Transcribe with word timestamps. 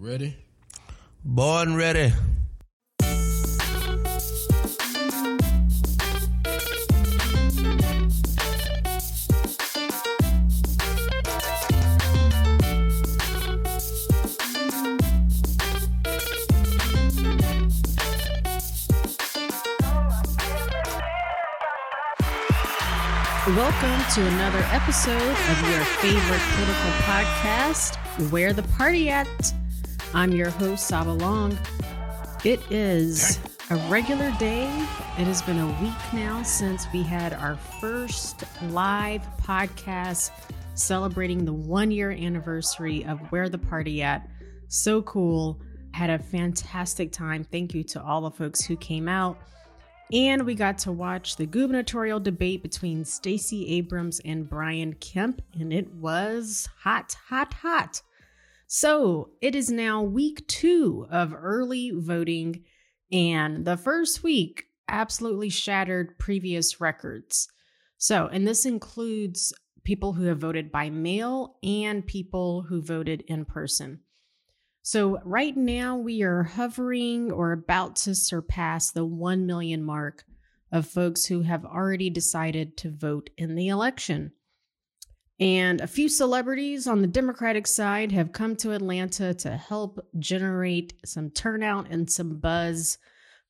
Ready? 0.00 0.34
Born 1.22 1.76
ready. 1.76 2.10
Welcome 23.46 24.00
to 24.14 24.26
another 24.26 24.64
episode 24.70 25.20
of 25.20 25.68
your 25.68 25.84
favorite 26.00 26.40
political 26.56 26.90
podcast, 27.04 27.96
Where 28.30 28.54
the 28.54 28.62
Party 28.62 29.10
At. 29.10 29.52
I'm 30.12 30.32
your 30.32 30.50
host, 30.50 30.88
Saba 30.88 31.12
Long. 31.12 31.56
It 32.44 32.60
is 32.68 33.38
a 33.70 33.76
regular 33.88 34.32
day. 34.40 34.64
It 34.64 35.24
has 35.24 35.40
been 35.40 35.60
a 35.60 35.80
week 35.80 36.12
now 36.12 36.42
since 36.42 36.84
we 36.92 37.04
had 37.04 37.32
our 37.32 37.54
first 37.80 38.42
live 38.70 39.22
podcast 39.40 40.32
celebrating 40.74 41.44
the 41.44 41.52
one 41.52 41.92
year 41.92 42.10
anniversary 42.10 43.04
of 43.04 43.20
Where 43.30 43.48
the 43.48 43.58
Party 43.58 44.02
At. 44.02 44.28
So 44.66 45.00
cool. 45.02 45.60
Had 45.92 46.10
a 46.10 46.18
fantastic 46.18 47.12
time. 47.12 47.44
Thank 47.44 47.72
you 47.72 47.84
to 47.84 48.02
all 48.02 48.22
the 48.22 48.32
folks 48.32 48.60
who 48.60 48.76
came 48.76 49.08
out. 49.08 49.38
And 50.12 50.44
we 50.44 50.56
got 50.56 50.76
to 50.78 50.92
watch 50.92 51.36
the 51.36 51.46
gubernatorial 51.46 52.18
debate 52.18 52.64
between 52.64 53.04
Stacey 53.04 53.76
Abrams 53.76 54.20
and 54.24 54.48
Brian 54.48 54.94
Kemp, 54.94 55.40
and 55.54 55.72
it 55.72 55.88
was 55.94 56.68
hot, 56.80 57.16
hot, 57.28 57.54
hot. 57.54 58.02
So 58.72 59.30
it 59.42 59.56
is 59.56 59.68
now 59.68 60.00
week 60.00 60.46
two 60.46 61.04
of 61.10 61.34
early 61.34 61.90
voting, 61.92 62.62
and 63.10 63.64
the 63.64 63.76
first 63.76 64.22
week 64.22 64.66
absolutely 64.86 65.48
shattered 65.48 66.16
previous 66.20 66.80
records. 66.80 67.48
So, 67.98 68.28
and 68.28 68.46
this 68.46 68.64
includes 68.64 69.52
people 69.82 70.12
who 70.12 70.26
have 70.26 70.38
voted 70.38 70.70
by 70.70 70.88
mail 70.88 71.56
and 71.64 72.06
people 72.06 72.62
who 72.62 72.80
voted 72.80 73.24
in 73.26 73.44
person. 73.44 74.02
So, 74.82 75.18
right 75.24 75.56
now, 75.56 75.96
we 75.96 76.22
are 76.22 76.44
hovering 76.44 77.32
or 77.32 77.50
about 77.50 77.96
to 77.96 78.14
surpass 78.14 78.92
the 78.92 79.04
1 79.04 79.46
million 79.46 79.82
mark 79.82 80.22
of 80.70 80.86
folks 80.86 81.24
who 81.24 81.42
have 81.42 81.64
already 81.64 82.08
decided 82.08 82.76
to 82.76 82.90
vote 82.92 83.30
in 83.36 83.56
the 83.56 83.66
election. 83.66 84.30
And 85.40 85.80
a 85.80 85.86
few 85.86 86.10
celebrities 86.10 86.86
on 86.86 87.00
the 87.00 87.06
Democratic 87.06 87.66
side 87.66 88.12
have 88.12 88.32
come 88.32 88.56
to 88.56 88.72
Atlanta 88.72 89.32
to 89.32 89.56
help 89.56 89.98
generate 90.18 90.92
some 91.06 91.30
turnout 91.30 91.88
and 91.90 92.10
some 92.10 92.36
buzz. 92.36 92.98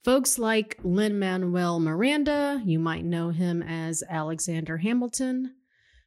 Folks 0.05 0.39
like 0.39 0.79
Lin 0.85 1.19
Manuel 1.19 1.81
Miranda, 1.81 2.63
you 2.65 2.79
might 2.79 3.05
know 3.05 3.31
him 3.31 3.61
as 3.61 4.05
Alexander 4.09 4.77
Hamilton. 4.79 5.57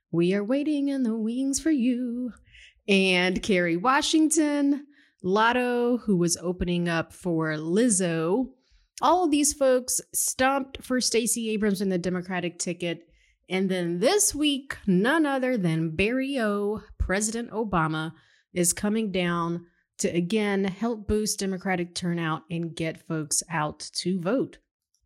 We 0.09 0.33
are 0.33 0.43
waiting 0.43 0.87
in 0.87 1.03
the 1.03 1.17
wings 1.17 1.59
for 1.59 1.71
you. 1.71 2.31
And 2.87 3.43
Kerry 3.43 3.75
Washington, 3.75 4.87
Latto, 5.23 5.99
who 5.99 6.15
was 6.15 6.37
opening 6.37 6.87
up 6.87 7.11
for 7.11 7.55
Lizzo. 7.55 8.51
All 9.01 9.25
of 9.25 9.31
these 9.31 9.51
folks 9.51 9.99
stomped 10.13 10.81
for 10.81 11.01
Stacey 11.01 11.49
Abrams 11.49 11.81
in 11.81 11.89
the 11.89 11.97
Democratic 11.97 12.57
ticket. 12.57 13.09
And 13.53 13.69
then 13.69 13.99
this 13.99 14.33
week, 14.33 14.77
none 14.87 15.27
other 15.27 15.57
than 15.57 15.95
Barry 15.95 16.39
O, 16.39 16.81
President 16.97 17.51
Obama, 17.51 18.13
is 18.51 18.73
coming 18.73 19.11
down 19.11 19.67
to 19.99 20.07
again 20.07 20.63
help 20.63 21.07
boost 21.07 21.37
Democratic 21.37 21.93
turnout 21.93 22.45
and 22.49 22.75
get 22.75 23.07
folks 23.07 23.43
out 23.51 23.91
to 23.97 24.19
vote. 24.19 24.57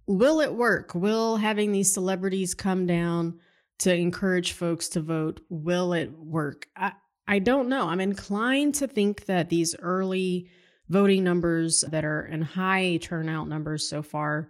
Will 0.06 0.40
it 0.40 0.54
work? 0.54 0.96
Will 0.96 1.36
having 1.36 1.74
these 1.74 1.94
celebrities 1.94 2.54
come 2.54 2.88
down 2.88 3.38
to 3.80 3.94
encourage 3.94 4.54
folks 4.54 4.88
to 4.90 5.02
vote, 5.02 5.42
will 5.50 5.92
it 5.92 6.18
work? 6.18 6.70
I, 6.74 6.94
I 7.28 7.40
don't 7.40 7.68
know. 7.68 7.90
I'm 7.90 8.00
inclined 8.00 8.76
to 8.76 8.88
think 8.88 9.26
that 9.26 9.50
these 9.50 9.76
early 9.78 10.48
voting 10.88 11.26
numbers 11.26 11.84
that 11.90 12.06
are 12.06 12.26
in 12.26 12.44
high 12.44 12.98
turnout 13.02 13.50
numbers 13.50 13.90
so 13.90 14.02
far 14.02 14.48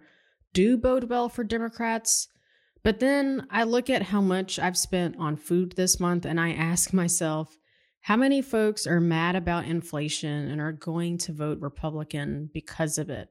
do 0.52 0.76
bode 0.76 1.10
well 1.10 1.28
for 1.28 1.42
Democrats. 1.42 2.28
But 2.88 3.00
then 3.00 3.46
I 3.50 3.64
look 3.64 3.90
at 3.90 4.00
how 4.00 4.22
much 4.22 4.58
I've 4.58 4.78
spent 4.78 5.16
on 5.18 5.36
food 5.36 5.72
this 5.72 6.00
month 6.00 6.24
and 6.24 6.40
I 6.40 6.54
ask 6.54 6.94
myself, 6.94 7.58
how 8.00 8.16
many 8.16 8.40
folks 8.40 8.86
are 8.86 8.98
mad 8.98 9.36
about 9.36 9.66
inflation 9.66 10.48
and 10.48 10.58
are 10.58 10.72
going 10.72 11.18
to 11.18 11.34
vote 11.34 11.60
Republican 11.60 12.48
because 12.54 12.96
of 12.96 13.10
it? 13.10 13.28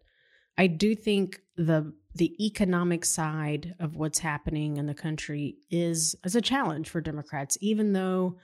I 0.59 0.67
do 0.67 0.93
think 0.93 1.39
the 1.55 1.91
the 2.13 2.35
economic 2.45 3.03
side 3.03 3.73
of 3.79 3.95
what's 3.95 4.19
happening 4.19 4.77
in 4.77 4.85
the 4.85 4.93
country 4.93 5.55
is 5.71 6.15
is 6.23 6.35
a 6.35 6.41
challenge 6.41 6.87
for 6.87 7.01
Democrats, 7.01 7.57
even 7.59 7.93
though 7.93 8.37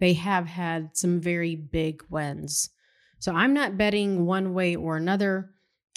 they 0.00 0.12
have 0.12 0.44
had 0.44 0.94
some 0.94 1.18
very 1.18 1.56
big 1.56 2.02
wins. 2.10 2.68
So 3.20 3.32
I'm 3.32 3.54
not 3.54 3.78
betting 3.78 4.26
one 4.26 4.52
way 4.52 4.76
or 4.76 4.98
another. 4.98 5.48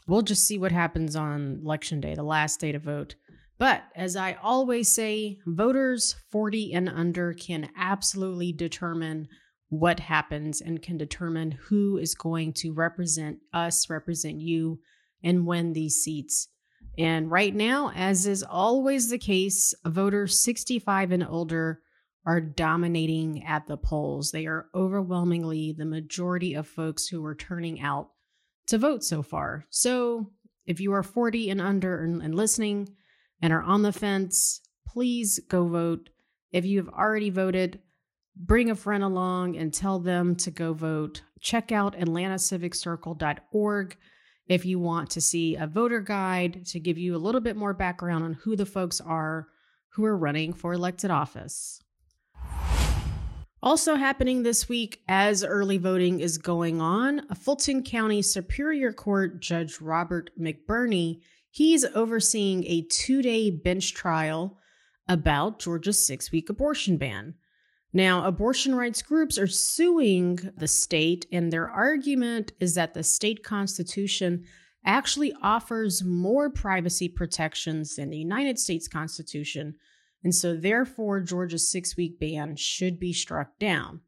We'll 0.07 0.21
just 0.21 0.45
see 0.45 0.57
what 0.57 0.71
happens 0.71 1.17
on 1.17 1.59
election 1.61 1.99
day, 1.99 2.15
the 2.15 2.23
last 2.23 2.61
day 2.61 2.71
to 2.71 2.79
vote. 2.79 3.15
But 3.61 3.83
as 3.95 4.15
I 4.15 4.39
always 4.41 4.89
say, 4.89 5.37
voters 5.45 6.15
40 6.31 6.73
and 6.73 6.89
under 6.89 7.31
can 7.35 7.69
absolutely 7.77 8.51
determine 8.51 9.27
what 9.69 9.99
happens 9.99 10.61
and 10.61 10.81
can 10.81 10.97
determine 10.97 11.51
who 11.51 11.99
is 11.99 12.15
going 12.15 12.53
to 12.53 12.73
represent 12.73 13.37
us, 13.53 13.87
represent 13.87 14.41
you, 14.41 14.79
and 15.23 15.45
win 15.45 15.73
these 15.73 15.97
seats. 15.97 16.47
And 16.97 17.29
right 17.29 17.53
now, 17.53 17.91
as 17.93 18.25
is 18.25 18.41
always 18.41 19.11
the 19.11 19.19
case, 19.19 19.75
voters 19.85 20.39
65 20.39 21.11
and 21.11 21.23
older 21.23 21.83
are 22.25 22.41
dominating 22.41 23.43
at 23.45 23.67
the 23.67 23.77
polls. 23.77 24.31
They 24.31 24.47
are 24.47 24.69
overwhelmingly 24.73 25.71
the 25.71 25.85
majority 25.85 26.55
of 26.55 26.67
folks 26.67 27.05
who 27.05 27.23
are 27.23 27.35
turning 27.35 27.79
out 27.79 28.09
to 28.69 28.79
vote 28.79 29.03
so 29.03 29.21
far. 29.21 29.67
So 29.69 30.31
if 30.65 30.79
you 30.79 30.93
are 30.93 31.03
40 31.03 31.51
and 31.51 31.61
under 31.61 32.03
and, 32.03 32.23
and 32.23 32.33
listening 32.33 32.95
and 33.41 33.53
are 33.53 33.63
on 33.63 33.81
the 33.81 33.91
fence, 33.91 34.61
please 34.87 35.39
go 35.47 35.67
vote. 35.67 36.09
If 36.51 36.65
you 36.65 36.77
have 36.77 36.89
already 36.89 37.29
voted, 37.29 37.79
bring 38.35 38.69
a 38.69 38.75
friend 38.75 39.03
along 39.03 39.57
and 39.57 39.73
tell 39.73 39.99
them 39.99 40.35
to 40.37 40.51
go 40.51 40.73
vote. 40.73 41.23
Check 41.39 41.71
out 41.71 41.97
atlantaciviccircle.org 41.97 43.97
if 44.47 44.65
you 44.65 44.79
want 44.79 45.09
to 45.11 45.21
see 45.21 45.55
a 45.55 45.67
voter 45.67 46.01
guide 46.01 46.65
to 46.67 46.79
give 46.79 46.97
you 46.97 47.15
a 47.15 47.17
little 47.17 47.41
bit 47.41 47.55
more 47.55 47.73
background 47.73 48.23
on 48.23 48.33
who 48.33 48.55
the 48.55 48.65
folks 48.65 48.99
are 48.99 49.47
who 49.91 50.05
are 50.05 50.17
running 50.17 50.53
for 50.53 50.73
elected 50.73 51.11
office. 51.11 51.81
Also 53.63 53.95
happening 53.95 54.41
this 54.41 54.67
week 54.67 55.01
as 55.07 55.43
early 55.43 55.77
voting 55.77 56.19
is 56.19 56.39
going 56.39 56.81
on, 56.81 57.21
a 57.29 57.35
Fulton 57.35 57.83
County 57.83 58.21
Superior 58.21 58.91
Court 58.91 59.39
Judge 59.39 59.79
Robert 59.79 60.31
McBurney, 60.39 61.19
he's 61.51 61.85
overseeing 61.85 62.63
a 62.65 62.83
2-day 62.83 63.51
bench 63.51 63.93
trial 63.93 64.57
about 65.07 65.59
Georgia's 65.59 66.07
6-week 66.09 66.49
abortion 66.49 66.97
ban. 66.97 67.35
Now, 67.93 68.25
abortion 68.25 68.73
rights 68.73 69.01
groups 69.01 69.37
are 69.37 69.47
suing 69.47 70.39
the 70.57 70.67
state 70.67 71.25
and 71.31 71.51
their 71.51 71.69
argument 71.69 72.53
is 72.59 72.75
that 72.75 72.93
the 72.93 73.03
state 73.03 73.43
constitution 73.43 74.45
actually 74.85 75.33
offers 75.43 76.03
more 76.03 76.49
privacy 76.49 77.09
protections 77.09 77.97
than 77.97 78.09
the 78.09 78.17
United 78.17 78.57
States 78.57 78.87
Constitution 78.87 79.75
and 80.23 80.35
so, 80.35 80.55
therefore, 80.55 81.19
Georgia's 81.19 81.71
six 81.71 81.97
week 81.97 82.19
ban 82.19 82.55
should 82.55 82.99
be 82.99 83.13
struck 83.13 83.57
down. 83.59 84.01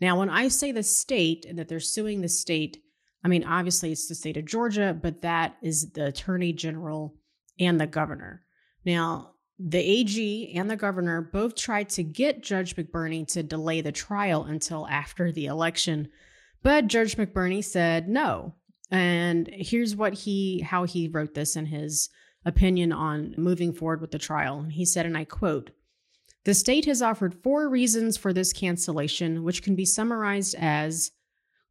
Now, 0.00 0.18
when 0.18 0.30
I 0.30 0.48
say 0.48 0.72
the 0.72 0.82
state 0.82 1.44
and 1.44 1.58
that 1.58 1.68
they're 1.68 1.80
suing 1.80 2.22
the 2.22 2.28
state, 2.28 2.78
I 3.22 3.28
mean, 3.28 3.44
obviously 3.44 3.92
it's 3.92 4.08
the 4.08 4.14
state 4.14 4.36
of 4.36 4.46
Georgia, 4.46 4.98
but 5.00 5.22
that 5.22 5.56
is 5.62 5.90
the 5.92 6.06
attorney 6.06 6.52
general 6.52 7.14
and 7.58 7.80
the 7.80 7.86
governor. 7.86 8.42
Now, 8.84 9.32
the 9.58 9.78
AG 9.78 10.52
and 10.54 10.70
the 10.70 10.76
governor 10.76 11.20
both 11.20 11.54
tried 11.54 11.90
to 11.90 12.02
get 12.02 12.42
Judge 12.42 12.76
McBurney 12.76 13.26
to 13.32 13.42
delay 13.42 13.82
the 13.82 13.92
trial 13.92 14.44
until 14.44 14.88
after 14.88 15.30
the 15.30 15.46
election, 15.46 16.08
but 16.62 16.86
Judge 16.86 17.16
McBurney 17.16 17.62
said 17.62 18.08
no. 18.08 18.54
And 18.90 19.48
here's 19.52 19.94
what 19.94 20.14
he 20.14 20.60
how 20.60 20.84
he 20.84 21.08
wrote 21.08 21.34
this 21.34 21.56
in 21.56 21.66
his 21.66 22.08
opinion 22.44 22.90
on 22.92 23.34
moving 23.36 23.72
forward 23.72 24.00
with 24.00 24.12
the 24.12 24.18
trial. 24.18 24.62
He 24.62 24.86
said, 24.86 25.04
and 25.04 25.16
I 25.16 25.24
quote, 25.24 25.70
the 26.44 26.54
state 26.54 26.86
has 26.86 27.02
offered 27.02 27.42
four 27.42 27.68
reasons 27.68 28.16
for 28.16 28.32
this 28.32 28.54
cancellation, 28.54 29.44
which 29.44 29.62
can 29.62 29.76
be 29.76 29.84
summarized 29.84 30.54
as 30.58 31.10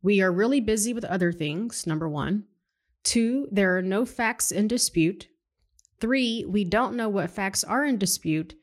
we 0.01 0.21
are 0.21 0.31
really 0.31 0.61
busy 0.61 0.93
with 0.93 1.05
other 1.05 1.31
things, 1.31 1.85
number 1.85 2.07
one. 2.07 2.45
Two, 3.03 3.47
there 3.51 3.77
are 3.77 3.81
no 3.81 4.05
facts 4.05 4.51
in 4.51 4.67
dispute. 4.67 5.27
Three, 5.99 6.45
we 6.47 6.63
don't 6.63 6.95
know 6.95 7.09
what 7.09 7.29
facts 7.29 7.63
are 7.63 7.85
in 7.85 7.97
dispute. 7.97 8.55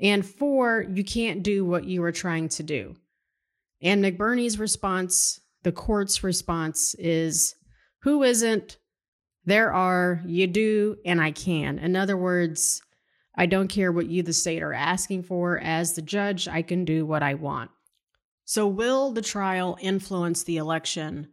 And 0.00 0.26
four, 0.26 0.84
you 0.92 1.04
can't 1.04 1.42
do 1.42 1.64
what 1.64 1.84
you 1.84 2.02
are 2.04 2.12
trying 2.12 2.48
to 2.50 2.62
do. 2.62 2.96
And 3.80 4.04
McBurney's 4.04 4.58
response 4.58 5.40
the 5.64 5.72
court's 5.72 6.22
response 6.22 6.94
is 6.98 7.56
who 8.00 8.22
isn't? 8.22 8.76
There 9.46 9.72
are, 9.72 10.22
you 10.26 10.46
do, 10.46 10.96
and 11.04 11.20
I 11.20 11.32
can. 11.32 11.78
In 11.78 11.96
other 11.96 12.16
words, 12.16 12.82
I 13.34 13.46
don't 13.46 13.68
care 13.68 13.90
what 13.90 14.06
you, 14.06 14.22
the 14.22 14.32
state, 14.32 14.62
are 14.62 14.72
asking 14.72 15.24
for. 15.24 15.58
As 15.58 15.94
the 15.94 16.02
judge, 16.02 16.46
I 16.46 16.62
can 16.62 16.84
do 16.84 17.04
what 17.04 17.22
I 17.22 17.34
want. 17.34 17.70
So, 18.44 18.66
will 18.66 19.12
the 19.12 19.22
trial 19.22 19.78
influence 19.80 20.42
the 20.42 20.58
election? 20.58 21.28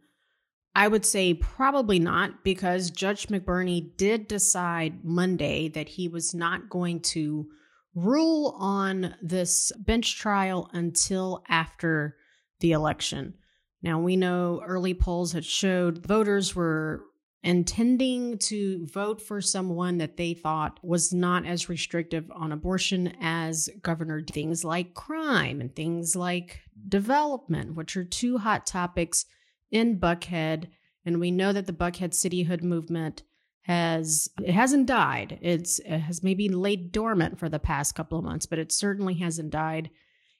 I 0.74 0.88
would 0.88 1.04
say 1.04 1.34
probably 1.34 1.98
not, 1.98 2.42
because 2.42 2.90
Judge 2.90 3.28
McBurney 3.28 3.94
did 3.96 4.26
decide 4.26 5.04
Monday 5.04 5.68
that 5.68 5.90
he 5.90 6.08
was 6.08 6.34
not 6.34 6.70
going 6.70 7.00
to 7.00 7.48
rule 7.94 8.56
on 8.58 9.14
this 9.20 9.70
bench 9.78 10.18
trial 10.18 10.70
until 10.72 11.44
after 11.48 12.16
the 12.60 12.72
election. 12.72 13.34
Now, 13.82 14.00
we 14.00 14.16
know 14.16 14.62
early 14.64 14.94
polls 14.94 15.32
had 15.32 15.44
showed 15.44 16.06
voters 16.06 16.56
were 16.56 17.04
intending 17.42 18.38
to 18.38 18.86
vote 18.86 19.20
for 19.20 19.40
someone 19.40 19.98
that 19.98 20.16
they 20.16 20.32
thought 20.32 20.78
was 20.82 21.12
not 21.12 21.44
as 21.44 21.68
restrictive 21.68 22.30
on 22.32 22.52
abortion 22.52 23.16
as 23.20 23.68
Governor 23.82 24.22
things 24.22 24.64
like 24.64 24.94
crime 24.94 25.60
and 25.60 25.74
things 25.74 26.14
like 26.14 26.60
development, 26.88 27.74
which 27.74 27.96
are 27.96 28.04
two 28.04 28.38
hot 28.38 28.64
topics 28.66 29.24
in 29.70 29.98
Buckhead. 29.98 30.68
And 31.04 31.18
we 31.18 31.32
know 31.32 31.52
that 31.52 31.66
the 31.66 31.72
Buckhead 31.72 32.10
cityhood 32.10 32.62
movement 32.62 33.24
has 33.62 34.28
it 34.40 34.52
hasn't 34.52 34.86
died. 34.86 35.38
It's 35.40 35.80
it 35.80 35.98
has 35.98 36.22
maybe 36.22 36.48
laid 36.48 36.92
dormant 36.92 37.38
for 37.38 37.48
the 37.48 37.58
past 37.58 37.94
couple 37.94 38.18
of 38.18 38.24
months, 38.24 38.46
but 38.46 38.58
it 38.58 38.70
certainly 38.72 39.14
hasn't 39.14 39.50
died. 39.50 39.90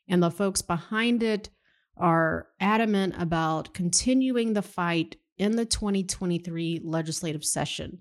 And 0.09 0.23
the 0.23 0.31
folks 0.31 0.63
behind 0.63 1.23
it 1.23 1.49
are 1.97 2.49
adamant 2.61 3.15
about 3.19 3.75
continuing 3.75 4.53
the 4.53 4.63
fight 4.63 5.17
in 5.39 5.57
the 5.57 5.65
2023 5.65 6.81
legislative 6.85 7.45
session. 7.45 7.99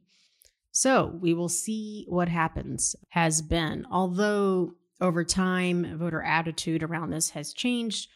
So 0.72 1.18
we 1.20 1.34
will 1.34 1.50
see 1.50 2.06
what 2.08 2.30
happens, 2.30 2.96
has 3.10 3.42
been. 3.42 3.86
Although 3.92 4.76
over 5.02 5.24
time, 5.24 5.98
voter 5.98 6.22
attitude 6.22 6.84
around 6.84 7.10
this 7.10 7.32
has 7.32 7.54
changed, 7.54 8.10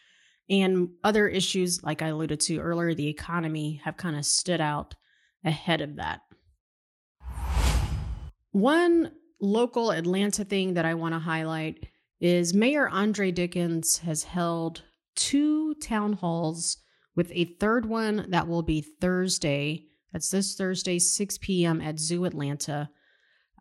and 0.48 0.90
other 1.02 1.28
issues, 1.28 1.82
like 1.82 2.02
I 2.02 2.08
alluded 2.08 2.40
to 2.40 2.58
earlier, 2.58 2.94
the 2.94 3.08
economy, 3.08 3.80
have 3.84 3.96
kind 3.96 4.16
of 4.16 4.24
stood 4.24 4.60
out 4.60 4.94
ahead 5.44 5.80
of 5.80 5.96
that. 5.96 6.20
One 8.52 9.12
local 9.40 9.90
Atlanta 9.90 10.44
thing 10.44 10.74
that 10.74 10.84
I 10.84 10.94
want 10.94 11.14
to 11.14 11.18
highlight 11.18 11.86
is 12.20 12.54
Mayor 12.54 12.88
Andre 12.88 13.30
Dickens 13.30 13.98
has 13.98 14.22
held 14.24 14.82
two 15.14 15.74
town 15.74 16.14
halls 16.14 16.78
with 17.16 17.32
a 17.32 17.56
third 17.58 17.86
one 17.86 18.26
that 18.28 18.46
will 18.46 18.62
be 18.62 18.82
Thursday. 18.82 19.86
That's 20.12 20.30
this 20.30 20.54
Thursday, 20.54 20.98
6 20.98 21.38
p.m. 21.38 21.80
at 21.80 21.98
Zoo 21.98 22.24
Atlanta. 22.26 22.90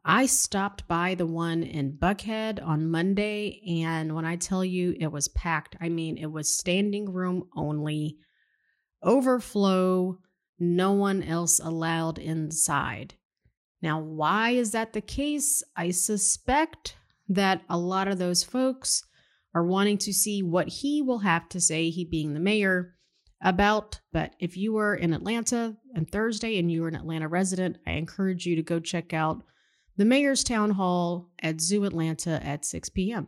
I 0.04 0.28
stopped 0.28 0.88
by 0.88 1.16
the 1.16 1.25
one 1.25 1.63
in 1.63 1.98
Buckhead 1.98 2.63
on 2.63 2.92
Monday, 2.92 3.62
and 3.84 4.13
when 4.13 4.24
I 4.24 4.36
tell 4.36 4.63
you 4.63 4.96
it 5.00 5.12
was 5.12 5.30
packed, 5.30 5.75
I 5.81 5.90
mean 5.90 6.18
it 6.18 6.31
was 6.31 6.56
standing 6.56 7.12
room 7.12 7.50
only, 7.56 8.18
overflow, 9.02 10.19
no 10.60 10.92
one 10.92 11.24
else 11.24 11.60
allowed 11.60 12.19
inside. 12.19 13.16
Now, 13.81 14.00
why 14.00 14.51
is 14.51 14.72
that 14.72 14.94
the 14.94 15.01
case? 15.01 15.63
I 15.75 15.90
suspect 15.92 16.98
that 17.28 17.62
a 17.68 17.78
lot 17.78 18.08
of 18.08 18.19
those 18.19 18.44
folks 18.44 19.04
are 19.56 19.66
wanting 19.66 19.98
to 20.00 20.13
see 20.13 20.44
what 20.44 20.68
he 20.68 21.01
will 21.01 21.19
have 21.19 21.50
to 21.50 21.60
say, 21.60 21.90
he 21.90 22.06
being 22.06 22.34
the 22.34 22.40
mayor, 22.40 22.95
about. 23.46 24.02
But 24.12 24.36
if 24.40 24.58
you 24.58 24.74
were 24.74 24.96
in 24.96 25.14
Atlanta 25.14 25.78
on 25.96 26.06
Thursday 26.06 26.60
and 26.60 26.70
you 26.70 26.82
were 26.82 26.90
an 26.90 26.96
Atlanta 26.96 27.30
resident, 27.30 27.78
I 27.88 27.92
encourage 27.92 28.46
you 28.46 28.58
to 28.58 28.64
go 28.64 28.80
check 28.82 29.14
out 29.14 29.44
the 29.96 30.04
mayor's 30.04 30.44
town 30.44 30.72
hall 30.72 31.30
at 31.42 31.62
Zoo 31.62 31.86
Atlanta 31.86 32.46
at 32.46 32.66
6 32.66 32.90
p.m. 32.90 33.28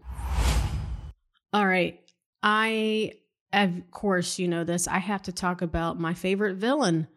All 1.54 1.66
right. 1.66 2.00
I, 2.44 3.14
of 3.54 3.90
course, 3.92 4.38
you 4.38 4.48
know 4.48 4.64
this. 4.64 4.88
I 4.88 4.98
have 4.98 5.22
to 5.24 5.32
talk 5.32 5.62
about 5.62 6.00
my 6.00 6.14
favorite 6.14 6.58
villain, 6.58 7.08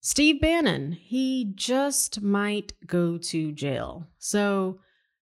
Steve 0.00 0.40
Bannon. 0.40 0.92
He 0.92 1.52
just 1.54 2.20
might 2.20 2.72
go 2.86 3.18
to 3.18 3.52
jail. 3.52 4.06
So, 4.18 4.80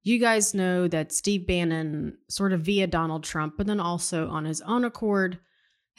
you 0.03 0.19
guys 0.19 0.53
know 0.53 0.87
that 0.87 1.11
Steve 1.11 1.45
Bannon, 1.45 2.17
sort 2.29 2.53
of 2.53 2.61
via 2.61 2.87
Donald 2.87 3.23
Trump, 3.23 3.55
but 3.57 3.67
then 3.67 3.79
also 3.79 4.29
on 4.29 4.45
his 4.45 4.61
own 4.61 4.85
accord, 4.85 5.39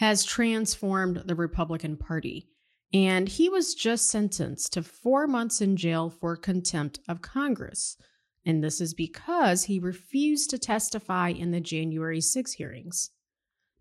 has 0.00 0.24
transformed 0.24 1.22
the 1.26 1.34
Republican 1.34 1.94
Party. 1.94 2.48
And 2.90 3.28
he 3.28 3.50
was 3.50 3.74
just 3.74 4.08
sentenced 4.08 4.72
to 4.72 4.82
four 4.82 5.26
months 5.26 5.60
in 5.60 5.76
jail 5.76 6.08
for 6.08 6.36
contempt 6.36 7.00
of 7.06 7.20
Congress. 7.20 7.98
And 8.46 8.64
this 8.64 8.80
is 8.80 8.94
because 8.94 9.64
he 9.64 9.78
refused 9.78 10.48
to 10.50 10.58
testify 10.58 11.28
in 11.28 11.50
the 11.50 11.60
January 11.60 12.22
6 12.22 12.52
hearings. 12.52 13.10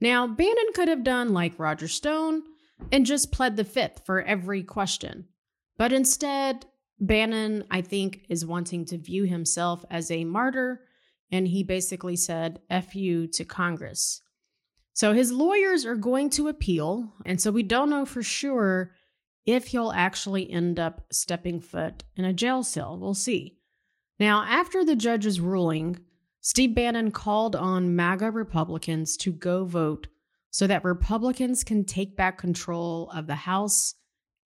Now, 0.01 0.27
Bannon 0.27 0.74
could 0.75 0.89
have 0.89 1.06
done 1.06 1.31
like 1.31 1.57
Roger 1.57 1.88
Stone 1.88 2.44
and 2.92 3.06
just 3.06 3.31
pled 3.31 3.56
the 3.56 3.63
fifth 3.63 4.01
for 4.06 4.21
every 4.21 4.62
question. 4.62 5.24
But 5.77 5.94
instead, 5.94 6.66
Bannon, 7.00 7.63
I 7.71 7.80
think, 7.80 8.25
is 8.27 8.45
wanting 8.45 8.83
to 8.88 8.98
view 8.98 9.24
himself 9.24 9.86
as 9.89 10.12
a 10.12 10.25
martyr, 10.25 10.81
and 11.31 11.48
he 11.48 11.63
basically 11.63 12.18
said, 12.18 12.60
F 12.69 12.94
you 12.94 13.25
to 13.27 13.45
Congress. 13.45 14.21
So 14.99 15.13
his 15.13 15.31
lawyers 15.31 15.85
are 15.85 15.95
going 15.95 16.29
to 16.31 16.49
appeal, 16.49 17.13
and 17.25 17.39
so 17.39 17.51
we 17.51 17.63
don't 17.63 17.89
know 17.89 18.05
for 18.05 18.21
sure 18.21 18.91
if 19.45 19.67
he'll 19.67 19.93
actually 19.93 20.51
end 20.51 20.77
up 20.77 21.05
stepping 21.09 21.61
foot 21.61 22.03
in 22.17 22.25
a 22.25 22.33
jail 22.33 22.63
cell. 22.63 22.99
We'll 22.99 23.13
see. 23.13 23.59
Now, 24.19 24.43
after 24.43 24.83
the 24.83 24.97
judge's 24.97 25.39
ruling, 25.39 26.01
Steve 26.41 26.75
Bannon 26.75 27.11
called 27.11 27.55
on 27.55 27.95
MAGA 27.95 28.29
Republicans 28.31 29.15
to 29.19 29.31
go 29.31 29.63
vote 29.63 30.07
so 30.51 30.67
that 30.67 30.83
Republicans 30.83 31.63
can 31.63 31.85
take 31.85 32.17
back 32.17 32.37
control 32.37 33.09
of 33.15 33.25
the 33.25 33.35
House 33.35 33.95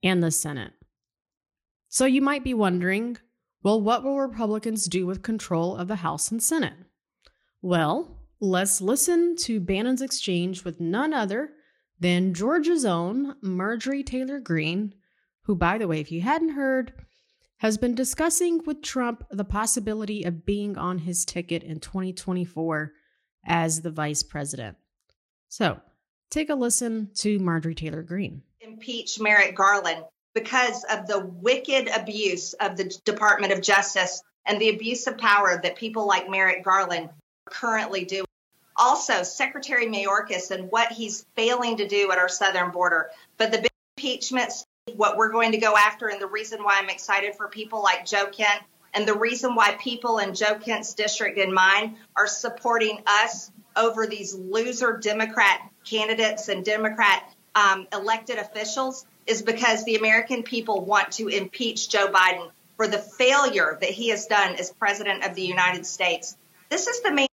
and 0.04 0.22
the 0.22 0.30
Senate. 0.30 0.74
So 1.90 2.06
you 2.06 2.22
might 2.22 2.44
be 2.44 2.54
wondering 2.54 3.18
well, 3.64 3.82
what 3.82 4.04
will 4.04 4.20
Republicans 4.20 4.86
do 4.86 5.08
with 5.08 5.24
control 5.24 5.76
of 5.76 5.88
the 5.88 5.96
House 5.96 6.30
and 6.30 6.44
Senate? 6.44 6.78
Well, 7.64 8.23
let's 8.44 8.82
listen 8.82 9.38
to 9.38 9.62
Bannon's 9.62 10.02
exchange 10.02 10.66
with 10.66 10.82
none 10.82 11.14
other 11.14 11.52
than 12.02 12.34
Georgia's 12.34 12.84
own 12.84 13.36
Marjorie 13.42 14.04
Taylor 14.04 14.42
Greene, 14.42 14.94
who, 15.44 15.56
by 15.56 15.78
the 15.78 15.88
way, 15.88 16.02
if 16.02 16.12
you 16.12 16.20
hadn't 16.20 16.50
heard, 16.50 16.92
has 17.60 17.78
been 17.78 17.96
discussing 17.96 18.62
with 18.66 18.82
Trump 18.82 19.24
the 19.32 19.46
possibility 19.46 20.26
of 20.26 20.46
being 20.46 20.78
on 20.78 21.00
his 21.00 21.24
ticket 21.24 21.64
in 21.64 21.80
2024 21.80 22.92
as 23.46 23.82
the 23.82 23.92
vice 23.92 24.24
president. 24.24 24.76
So, 25.48 25.80
take 26.30 26.50
a 26.50 26.56
listen 26.56 27.12
to 27.20 27.40
Marjorie 27.40 27.76
Taylor 27.76 28.04
Greene. 28.04 28.42
Impeach 28.60 29.22
Merrick 29.22 29.56
Garland 29.56 30.04
because 30.36 30.84
of 30.92 31.08
the 31.08 31.26
wicked 31.26 31.88
abuse 31.96 32.52
of 32.54 32.76
the 32.76 32.94
Department 33.06 33.54
of 33.54 33.62
Justice 33.62 34.22
and 34.46 34.60
the 34.60 34.70
abuse 34.70 35.08
of 35.08 35.18
power 35.18 35.62
that 35.64 35.78
people 35.78 36.06
like 36.06 36.30
Merrick 36.30 36.66
Garland 36.66 37.10
currently 37.46 38.04
doing. 38.04 38.26
Also, 38.76 39.24
Secretary 39.24 39.88
Mayorkas 39.88 40.52
and 40.52 40.72
what 40.72 40.92
he's 40.92 41.26
failing 41.36 41.78
to 41.78 41.88
do 41.88 42.12
at 42.12 42.18
our 42.18 42.30
southern 42.30 42.72
border. 42.72 43.10
But 43.38 43.52
the 43.52 43.60
big 43.60 43.72
impeachments, 43.98 44.66
what 44.96 45.18
we're 45.18 45.32
going 45.32 45.52
to 45.52 45.58
go 45.58 45.76
after, 45.76 46.08
and 46.08 46.20
the 46.20 46.28
reason 46.28 46.64
why 46.64 46.80
I'm 46.80 46.90
excited 46.90 47.36
for 47.36 47.48
people 47.48 47.84
like 47.84 48.06
Joe 48.06 48.28
Kent, 48.28 48.64
and 48.94 49.08
the 49.08 49.18
reason 49.18 49.56
why 49.56 49.76
people 49.80 50.20
in 50.20 50.36
Joe 50.36 50.56
Kent's 50.56 50.94
district 50.94 51.38
and 51.38 51.54
mine 51.54 51.98
are 52.16 52.28
supporting 52.28 53.00
us 53.08 53.52
over 53.76 54.06
these 54.06 54.36
loser 54.36 54.98
Democrat 54.98 55.62
candidates 55.84 56.48
and 56.48 56.64
Democrat 56.64 57.24
um, 57.56 57.88
elected 57.92 58.38
officials 58.38 59.06
is 59.26 59.42
because 59.42 59.84
the 59.84 59.96
American 59.96 60.44
people 60.44 60.84
want 60.86 61.14
to 61.14 61.28
impeach 61.28 61.90
Joe 61.90 62.08
Biden 62.08 62.50
for 62.76 62.88
the 62.88 62.98
failure 62.98 63.78
that 63.80 63.90
he 63.90 64.10
has 64.10 64.26
done 64.26 64.56
as 64.56 64.72
president 64.72 65.24
of 65.26 65.36
the 65.36 65.44
United 65.44 65.86
States. 65.86 66.36
This 66.70 66.88
is 66.88 67.02
the 67.02 67.12
main. 67.12 67.28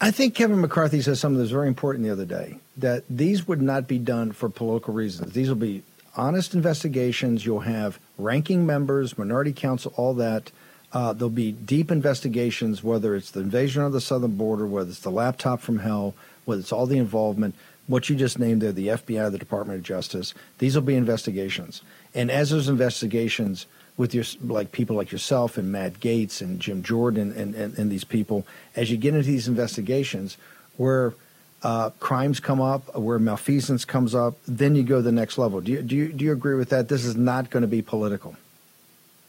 I 0.00 0.10
think 0.10 0.34
Kevin 0.34 0.60
McCarthy 0.60 1.02
said 1.02 1.18
something 1.18 1.38
that's 1.38 1.50
very 1.50 1.68
important 1.68 2.04
the 2.04 2.10
other 2.10 2.24
day 2.24 2.58
that 2.78 3.04
these 3.10 3.46
would 3.46 3.60
not 3.60 3.86
be 3.86 3.98
done 3.98 4.32
for 4.32 4.48
political 4.48 4.94
reasons. 4.94 5.34
These 5.34 5.48
will 5.48 5.56
be 5.56 5.82
honest 6.16 6.54
investigations. 6.54 7.44
You'll 7.44 7.60
have 7.60 7.98
ranking 8.16 8.64
members, 8.64 9.18
minority 9.18 9.52
counsel, 9.52 9.92
all 9.96 10.14
that. 10.14 10.50
Uh, 10.92 11.12
there'll 11.12 11.28
be 11.28 11.52
deep 11.52 11.90
investigations, 11.90 12.82
whether 12.82 13.14
it's 13.14 13.30
the 13.30 13.40
invasion 13.40 13.82
of 13.82 13.92
the 13.92 14.00
southern 14.00 14.36
border, 14.36 14.66
whether 14.66 14.88
it's 14.88 15.00
the 15.00 15.10
laptop 15.10 15.60
from 15.60 15.80
hell, 15.80 16.14
whether 16.46 16.60
it's 16.60 16.72
all 16.72 16.86
the 16.86 16.98
involvement 16.98 17.54
what 17.90 18.08
you 18.08 18.14
just 18.14 18.38
named 18.38 18.62
there, 18.62 18.70
the 18.70 18.86
FBI, 18.86 19.32
the 19.32 19.38
Department 19.38 19.76
of 19.76 19.84
Justice, 19.84 20.32
these 20.58 20.76
will 20.76 20.82
be 20.82 20.94
investigations. 20.94 21.82
And 22.14 22.30
as 22.30 22.50
those 22.50 22.68
investigations 22.68 23.66
with 23.96 24.14
your 24.14 24.24
like 24.42 24.72
people 24.72 24.96
like 24.96 25.12
yourself 25.12 25.58
and 25.58 25.70
Matt 25.70 26.00
Gaetz 26.00 26.40
and 26.40 26.60
Jim 26.60 26.82
Jordan 26.82 27.32
and, 27.36 27.54
and, 27.54 27.76
and 27.78 27.90
these 27.90 28.04
people, 28.04 28.46
as 28.76 28.90
you 28.90 28.96
get 28.96 29.14
into 29.14 29.26
these 29.26 29.48
investigations, 29.48 30.36
where 30.76 31.14
uh, 31.62 31.90
crimes 32.00 32.40
come 32.40 32.60
up, 32.60 32.96
where 32.96 33.18
malfeasance 33.18 33.84
comes 33.84 34.14
up, 34.14 34.34
then 34.46 34.74
you 34.74 34.82
go 34.82 34.96
to 34.96 35.02
the 35.02 35.12
next 35.12 35.36
level. 35.36 35.60
Do 35.60 35.72
you, 35.72 35.82
do 35.82 35.94
you, 35.94 36.12
do 36.12 36.24
you 36.24 36.32
agree 36.32 36.54
with 36.54 36.70
that? 36.70 36.88
This 36.88 37.04
is 37.04 37.16
not 37.16 37.50
going 37.50 37.62
to 37.62 37.68
be 37.68 37.82
political. 37.82 38.36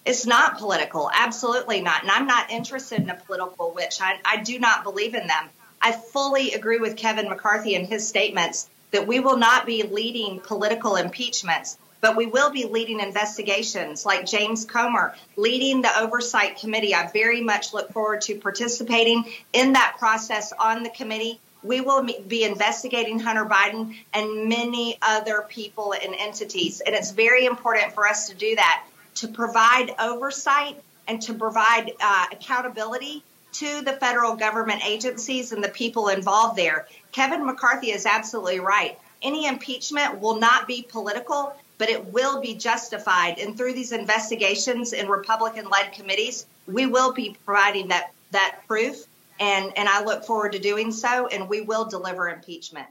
It's 0.05 0.25
not 0.25 0.57
political, 0.57 1.11
absolutely 1.13 1.81
not. 1.81 2.01
And 2.01 2.11
I'm 2.11 2.25
not 2.25 2.49
interested 2.49 3.01
in 3.01 3.09
a 3.09 3.15
political 3.15 3.71
witch. 3.75 3.99
I, 4.01 4.17
I 4.25 4.37
do 4.37 4.57
not 4.57 4.83
believe 4.83 5.13
in 5.13 5.27
them. 5.27 5.49
I 5.81 5.91
fully 5.91 6.53
agree 6.53 6.77
with 6.77 6.95
Kevin 6.95 7.27
McCarthy 7.27 7.75
and 7.75 7.85
his 7.85 8.07
statements 8.07 8.69
that 8.91 9.07
we 9.07 9.19
will 9.19 9.37
not 9.37 9.65
be 9.65 9.83
leading 9.83 10.39
political 10.39 10.95
impeachments, 10.95 11.77
but 12.01 12.15
we 12.15 12.25
will 12.25 12.51
be 12.51 12.65
leading 12.65 12.99
investigations 12.99 14.05
like 14.05 14.25
James 14.25 14.65
Comer 14.65 15.15
leading 15.37 15.81
the 15.81 15.99
oversight 15.99 16.57
committee. 16.57 16.93
I 16.93 17.09
very 17.11 17.41
much 17.41 17.73
look 17.73 17.91
forward 17.93 18.21
to 18.21 18.35
participating 18.35 19.23
in 19.53 19.73
that 19.73 19.95
process 19.97 20.51
on 20.59 20.83
the 20.83 20.89
committee. 20.89 21.39
We 21.63 21.79
will 21.79 22.03
be 22.27 22.43
investigating 22.43 23.19
Hunter 23.19 23.45
Biden 23.45 23.95
and 24.13 24.49
many 24.49 24.97
other 25.01 25.45
people 25.47 25.93
and 25.93 26.15
entities. 26.17 26.81
And 26.81 26.95
it's 26.95 27.11
very 27.11 27.45
important 27.45 27.93
for 27.93 28.07
us 28.07 28.29
to 28.29 28.35
do 28.35 28.55
that 28.55 28.83
to 29.15 29.27
provide 29.27 29.93
oversight 29.99 30.81
and 31.07 31.21
to 31.21 31.33
provide 31.33 31.91
uh, 32.01 32.25
accountability 32.31 33.23
to 33.53 33.81
the 33.81 33.93
federal 33.93 34.35
government 34.35 34.81
agencies 34.85 35.51
and 35.51 35.63
the 35.63 35.69
people 35.69 36.07
involved 36.07 36.57
there. 36.57 36.87
Kevin 37.11 37.45
McCarthy 37.45 37.91
is 37.91 38.05
absolutely 38.05 38.59
right. 38.59 38.97
Any 39.21 39.45
impeachment 39.45 40.19
will 40.19 40.39
not 40.39 40.67
be 40.67 40.81
political, 40.81 41.53
but 41.81 41.89
it 41.89 42.13
will 42.13 42.39
be 42.39 42.53
justified. 42.53 43.39
And 43.39 43.57
through 43.57 43.73
these 43.73 43.91
investigations 43.91 44.93
in 44.93 45.07
Republican 45.07 45.67
led 45.67 45.91
committees, 45.91 46.45
we 46.67 46.85
will 46.85 47.11
be 47.11 47.35
providing 47.43 47.87
that, 47.87 48.11
that 48.29 48.59
proof. 48.67 49.07
And, 49.39 49.75
and 49.75 49.89
I 49.89 50.03
look 50.03 50.23
forward 50.23 50.51
to 50.51 50.59
doing 50.59 50.91
so, 50.91 51.25
and 51.25 51.49
we 51.49 51.61
will 51.61 51.85
deliver 51.85 52.29
impeachment. 52.29 52.85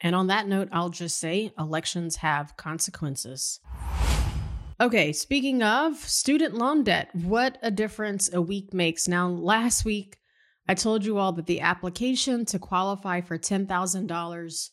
And 0.00 0.16
on 0.16 0.26
that 0.26 0.48
note, 0.48 0.68
I'll 0.72 0.88
just 0.88 1.20
say 1.20 1.52
elections 1.56 2.16
have 2.16 2.56
consequences. 2.56 3.60
Okay, 4.80 5.12
speaking 5.12 5.62
of 5.62 5.94
student 5.94 6.54
loan 6.54 6.82
debt, 6.82 7.14
what 7.14 7.56
a 7.62 7.70
difference 7.70 8.34
a 8.34 8.42
week 8.42 8.74
makes. 8.74 9.06
Now, 9.06 9.28
last 9.28 9.84
week, 9.84 10.18
I 10.66 10.74
told 10.74 11.04
you 11.04 11.18
all 11.18 11.30
that 11.34 11.46
the 11.46 11.60
application 11.60 12.46
to 12.46 12.58
qualify 12.58 13.20
for 13.20 13.38
$10,000 13.38 14.70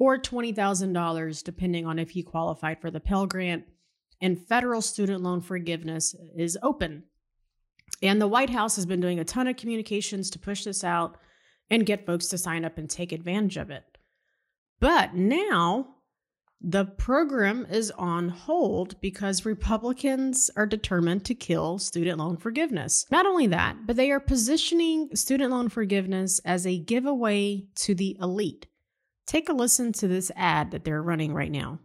or 0.00 0.18
$20,000, 0.18 1.44
depending 1.44 1.86
on 1.86 1.98
if 1.98 2.16
you 2.16 2.24
qualified 2.24 2.80
for 2.80 2.90
the 2.90 2.98
Pell 2.98 3.26
Grant 3.26 3.64
and 4.20 4.44
federal 4.48 4.80
student 4.80 5.22
loan 5.22 5.42
forgiveness, 5.42 6.16
is 6.36 6.58
open. 6.62 7.04
And 8.02 8.20
the 8.20 8.26
White 8.26 8.50
House 8.50 8.76
has 8.76 8.86
been 8.86 9.00
doing 9.00 9.20
a 9.20 9.24
ton 9.24 9.46
of 9.46 9.56
communications 9.56 10.30
to 10.30 10.38
push 10.38 10.64
this 10.64 10.82
out 10.82 11.18
and 11.68 11.86
get 11.86 12.06
folks 12.06 12.28
to 12.28 12.38
sign 12.38 12.64
up 12.64 12.78
and 12.78 12.88
take 12.88 13.12
advantage 13.12 13.58
of 13.58 13.70
it. 13.70 13.84
But 14.80 15.14
now, 15.14 15.96
the 16.62 16.86
program 16.86 17.66
is 17.70 17.90
on 17.92 18.30
hold 18.30 18.98
because 19.02 19.44
Republicans 19.44 20.50
are 20.56 20.66
determined 20.66 21.26
to 21.26 21.34
kill 21.34 21.78
student 21.78 22.18
loan 22.18 22.38
forgiveness. 22.38 23.04
Not 23.10 23.26
only 23.26 23.46
that, 23.48 23.86
but 23.86 23.96
they 23.96 24.10
are 24.10 24.20
positioning 24.20 25.14
student 25.14 25.50
loan 25.50 25.68
forgiveness 25.68 26.38
as 26.44 26.66
a 26.66 26.78
giveaway 26.78 27.66
to 27.76 27.94
the 27.94 28.16
elite. 28.20 28.66
Take 29.30 29.48
a 29.48 29.52
listen 29.52 29.92
to 29.92 30.08
this 30.08 30.32
ad 30.34 30.72
that 30.72 30.82
they're 30.82 31.00
running 31.00 31.32
right 31.32 31.52
now. 31.52 31.78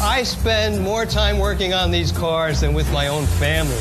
I 0.00 0.22
spend 0.22 0.80
more 0.80 1.04
time 1.04 1.40
working 1.40 1.74
on 1.74 1.90
these 1.90 2.12
cars 2.12 2.60
than 2.60 2.74
with 2.74 2.88
my 2.92 3.08
own 3.08 3.26
family. 3.26 3.74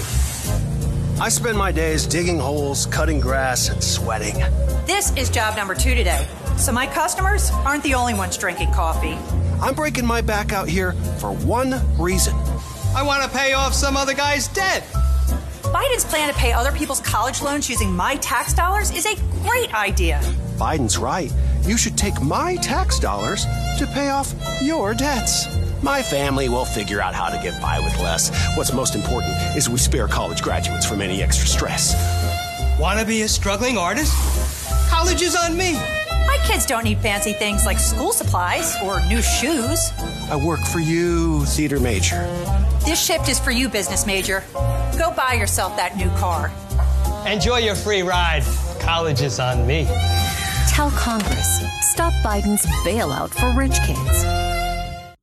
I 1.22 1.30
spend 1.30 1.56
my 1.56 1.72
days 1.72 2.08
digging 2.08 2.40
holes, 2.40 2.88
cutting 2.88 3.20
grass, 3.20 3.70
and 3.70 3.84
sweating. 3.84 4.40
This 4.88 5.16
is 5.16 5.30
job 5.30 5.56
number 5.56 5.76
two 5.76 5.94
today. 5.94 6.28
So 6.58 6.72
my 6.72 6.88
customers 6.88 7.52
aren't 7.64 7.84
the 7.84 7.94
only 7.94 8.16
ones 8.16 8.40
drinking 8.40 8.74
coffee. 8.74 9.20
I'm 9.62 9.76
breaking 9.76 10.08
my 10.08 10.22
back 10.22 10.52
out 10.52 10.68
here 10.68 10.94
for 11.20 11.32
one 11.32 11.80
reason. 11.96 12.34
I 12.96 13.04
want 13.04 13.22
to 13.22 13.38
pay 13.38 13.54
off 13.54 13.76
some 13.76 13.96
other 13.96 14.16
guy's 14.16 14.48
debt. 14.48 14.82
Biden's 15.62 16.06
plan 16.06 16.28
to 16.28 16.40
pay 16.40 16.54
other 16.54 16.72
people's 16.72 17.02
college 17.02 17.44
loans 17.44 17.70
using 17.70 17.96
my 17.96 18.16
tax 18.16 18.52
dollars 18.52 18.90
is 18.90 19.06
a 19.06 19.16
great 19.44 19.72
idea. 19.76 20.20
Biden's 20.58 20.98
right. 20.98 21.32
You 21.64 21.78
should 21.78 21.98
take 21.98 22.20
my 22.22 22.56
tax 22.58 23.00
dollars 23.00 23.46
to 23.78 23.88
pay 23.94 24.10
off 24.10 24.34
your 24.62 24.94
debts. 24.94 25.48
My 25.84 26.02
family 26.02 26.50
will 26.50 26.66
figure 26.66 27.02
out 27.02 27.14
how 27.14 27.30
to 27.30 27.38
get 27.42 27.62
by 27.62 27.80
with 27.80 27.98
less. 28.00 28.32
What's 28.56 28.74
most 28.74 28.96
important 28.96 29.34
is 29.56 29.70
we 29.70 29.78
spare 29.78 30.08
college 30.08 30.42
graduates 30.42 30.86
from 30.86 31.02
any 31.02 31.22
extra 31.22 31.48
stress. 31.48 31.96
Want 32.80 33.00
to 33.00 33.06
be 33.06 33.22
a 33.22 33.28
struggling 33.28 33.78
artist? 33.78 34.14
College 34.90 35.22
is 35.22 35.36
on 35.36 35.56
me. 35.56 35.74
My 36.28 36.38
kids 36.46 36.66
don't 36.66 36.84
need 36.84 36.98
fancy 37.00 37.34
things 37.34 37.66
like 37.66 37.78
school 37.80 38.12
supplies 38.12 38.76
or 38.84 39.00
new 39.08 39.22
shoes. 39.22 39.92
I 40.30 40.36
work 40.44 40.62
for 40.62 40.80
you, 40.80 41.46
theater 41.46 41.80
major. 41.80 42.22
This 42.86 43.04
shift 43.04 43.30
is 43.30 43.40
for 43.40 43.52
you, 43.52 43.70
business 43.70 44.06
major. 44.08 44.44
Go 44.98 45.14
buy 45.16 45.34
yourself 45.34 45.76
that 45.78 45.96
new 45.96 46.10
car. 46.18 46.52
Enjoy 47.28 47.58
your 47.58 47.76
free 47.76 48.02
ride. 48.02 48.44
College 48.80 49.22
is 49.22 49.40
on 49.40 49.68
me. 49.68 49.88
Tell 50.72 50.90
Congress 50.92 51.62
stop 51.82 52.14
Biden's 52.24 52.66
bailout 52.86 53.30
for 53.30 53.52
rich 53.52 53.78
kids. 53.86 54.22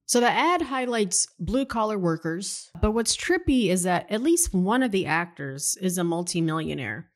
So 0.05 0.21
the 0.21 0.31
ad 0.31 0.61
highlights 0.61 1.27
blue 1.41 1.65
collar 1.65 1.99
workers, 1.99 2.71
but 2.83 2.93
what's 2.93 3.17
trippy 3.17 3.69
is 3.69 3.83
that 3.85 4.11
at 4.11 4.23
least 4.23 4.53
one 4.53 4.83
of 4.83 4.91
the 4.91 5.07
actors 5.07 5.75
is 5.81 5.97
a 5.97 6.05
multimillionaire. 6.05 7.11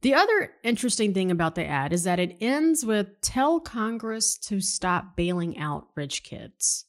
The 0.00 0.14
other 0.14 0.52
interesting 0.62 1.12
thing 1.12 1.30
about 1.30 1.54
the 1.54 1.66
ad 1.66 1.92
is 1.92 2.04
that 2.04 2.18
it 2.18 2.38
ends 2.40 2.84
with 2.84 3.20
tell 3.20 3.60
Congress 3.60 4.38
to 4.38 4.62
stop 4.62 5.14
bailing 5.14 5.58
out 5.58 5.88
rich 5.94 6.24
kids. 6.24 6.86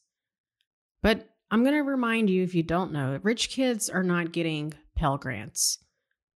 But 1.02 1.28
I'm 1.50 1.64
going 1.64 1.76
to 1.76 1.82
remind 1.82 2.30
you, 2.30 2.42
if 2.42 2.54
you 2.54 2.62
don't 2.62 2.92
know, 2.92 3.20
rich 3.22 3.50
kids 3.50 3.90
are 3.90 4.02
not 4.02 4.32
getting 4.32 4.72
Pell 4.96 5.18
Grants. 5.18 5.78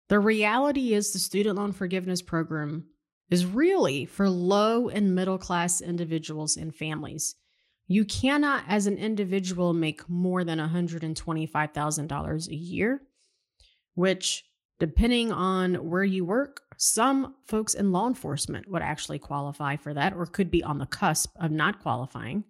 The 0.08 0.20
reality 0.20 0.92
is 0.92 1.12
the 1.12 1.18
student 1.18 1.56
loan 1.56 1.72
forgiveness 1.72 2.20
program 2.20 2.89
is 3.30 3.46
really 3.46 4.04
for 4.04 4.28
low 4.28 4.88
and 4.88 5.14
middle 5.14 5.38
class 5.38 5.80
individuals 5.80 6.56
and 6.56 6.74
families. 6.74 7.36
You 7.86 8.04
cannot, 8.04 8.64
as 8.68 8.86
an 8.86 8.98
individual, 8.98 9.72
make 9.72 10.08
more 10.08 10.44
than 10.44 10.58
$125,000 10.58 12.48
a 12.48 12.54
year, 12.54 13.02
which, 13.94 14.44
depending 14.78 15.32
on 15.32 15.74
where 15.74 16.04
you 16.04 16.24
work, 16.24 16.62
some 16.76 17.34
folks 17.46 17.74
in 17.74 17.92
law 17.92 18.06
enforcement 18.06 18.68
would 18.70 18.82
actually 18.82 19.18
qualify 19.18 19.76
for 19.76 19.92
that 19.94 20.14
or 20.14 20.26
could 20.26 20.50
be 20.50 20.62
on 20.62 20.78
the 20.78 20.86
cusp 20.86 21.30
of 21.40 21.50
not 21.50 21.80
qualifying. 21.80 22.44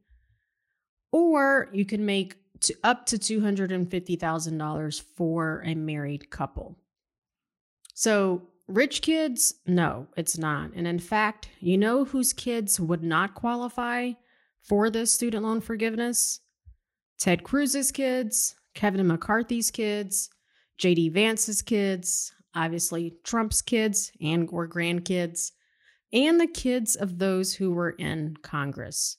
Or 1.12 1.68
you 1.72 1.84
can 1.84 2.06
make 2.06 2.36
to 2.60 2.74
up 2.84 3.06
to 3.06 3.18
$250,000 3.18 5.02
for 5.16 5.62
a 5.64 5.74
married 5.74 6.30
couple. 6.30 6.76
So, 7.94 8.42
rich 8.70 9.02
kids, 9.02 9.54
no, 9.66 10.06
it's 10.16 10.38
not. 10.38 10.70
And 10.74 10.86
in 10.86 10.98
fact, 10.98 11.48
you 11.60 11.76
know 11.76 12.04
whose 12.04 12.32
kids 12.32 12.78
would 12.78 13.02
not 13.02 13.34
qualify 13.34 14.12
for 14.62 14.90
this 14.90 15.12
student 15.12 15.44
loan 15.44 15.60
forgiveness? 15.60 16.40
Ted 17.18 17.42
Cruz's 17.42 17.90
kids, 17.90 18.54
Kevin 18.74 19.06
McCarthy's 19.06 19.70
kids, 19.70 20.30
JD 20.80 21.12
Vance's 21.12 21.62
kids, 21.62 22.32
obviously 22.54 23.14
Trump's 23.24 23.60
kids 23.60 24.10
and 24.20 24.48
or 24.50 24.68
grandkids, 24.68 25.52
and 26.12 26.40
the 26.40 26.46
kids 26.46 26.96
of 26.96 27.18
those 27.18 27.54
who 27.54 27.72
were 27.72 27.90
in 27.90 28.36
Congress. 28.42 29.18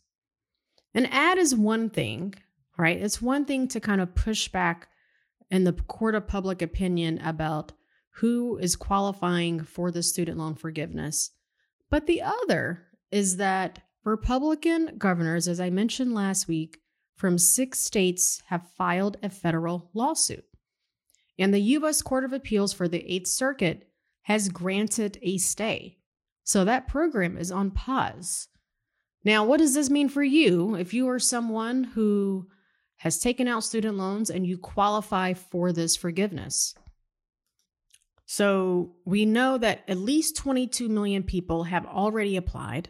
An 0.94 1.06
ad 1.06 1.38
is 1.38 1.56
one 1.56 1.90
thing, 1.90 2.34
right? 2.78 3.02
It's 3.02 3.22
one 3.22 3.46
thing 3.46 3.68
to 3.70 3.80
kind 3.80 4.02
of 4.02 4.16
push 4.16 4.48
back 4.48 4.88
in 5.50 5.64
the 5.64 5.74
court 5.74 6.16
of 6.16 6.28
public 6.28 6.62
opinion 6.62 7.20
about 7.20 7.74
who 8.16 8.58
is 8.58 8.76
qualifying 8.76 9.64
for 9.64 9.92
the 9.92 10.04
student 10.04 10.38
loan 10.38 10.56
forgiveness. 10.56 11.32
But 11.90 12.08
the 12.08 12.22
other 12.22 12.88
is 13.12 13.38
that 13.38 13.80
Republican 14.04 14.96
governors, 14.98 15.48
as 15.48 15.60
I 15.60 15.70
mentioned 15.70 16.14
last 16.14 16.48
week, 16.48 16.80
from 17.16 17.38
six 17.38 17.80
states 17.80 18.42
have 18.48 18.72
filed 18.78 19.18
a 19.22 19.30
federal 19.30 19.90
lawsuit. 19.94 20.46
And 21.38 21.54
the 21.54 21.60
U.S. 21.60 22.02
Court 22.02 22.24
of 22.24 22.34
Appeals 22.34 22.74
for 22.74 22.88
the 22.88 23.06
Eighth 23.12 23.28
Circuit 23.28 23.88
has 24.24 24.50
granted 24.50 25.20
a 25.22 25.38
stay. 25.38 25.98
So 26.44 26.66
that 26.66 26.88
program 26.88 27.38
is 27.38 27.52
on 27.52 27.72
pause. 27.72 28.48
Now, 29.24 29.44
what 29.44 29.60
does 29.60 29.76
this 29.76 29.90
mean 29.90 30.10
for 30.10 30.24
you 30.24 30.76
if 30.76 30.94
you 30.94 31.08
are 31.10 31.20
someone 31.20 31.84
who 31.84 32.48
has 32.98 33.20
taken 33.20 33.48
out 33.48 33.64
student 33.64 33.98
loans 33.98 34.30
and 34.30 34.46
you 34.46 34.58
qualify 34.58 35.34
for 35.34 35.72
this 35.72 35.96
forgiveness? 35.96 36.74
So 38.34 38.94
we 39.04 39.26
know 39.26 39.58
that 39.58 39.84
at 39.90 39.98
least 39.98 40.38
22 40.38 40.88
million 40.88 41.22
people 41.22 41.66
have 41.66 41.86
already 41.86 42.38
applied. 42.38 42.88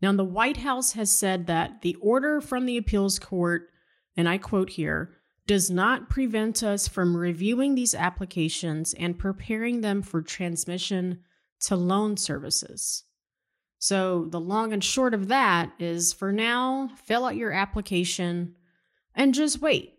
Now, 0.00 0.10
the 0.14 0.24
White 0.24 0.56
House 0.56 0.92
has 0.92 1.10
said 1.10 1.48
that 1.48 1.82
the 1.82 1.96
order 1.96 2.40
from 2.40 2.64
the 2.64 2.78
appeals 2.78 3.18
court, 3.18 3.68
and 4.16 4.26
I 4.26 4.38
quote 4.38 4.70
here, 4.70 5.18
does 5.46 5.70
not 5.70 6.08
prevent 6.08 6.62
us 6.62 6.88
from 6.88 7.14
reviewing 7.14 7.74
these 7.74 7.94
applications 7.94 8.94
and 8.94 9.18
preparing 9.18 9.82
them 9.82 10.00
for 10.00 10.22
transmission 10.22 11.20
to 11.66 11.76
loan 11.76 12.16
services. 12.16 13.04
So, 13.78 14.28
the 14.30 14.40
long 14.40 14.72
and 14.72 14.82
short 14.82 15.12
of 15.12 15.28
that 15.28 15.72
is 15.78 16.14
for 16.14 16.32
now, 16.32 16.88
fill 17.04 17.26
out 17.26 17.36
your 17.36 17.52
application 17.52 18.54
and 19.14 19.34
just 19.34 19.60
wait. 19.60 19.98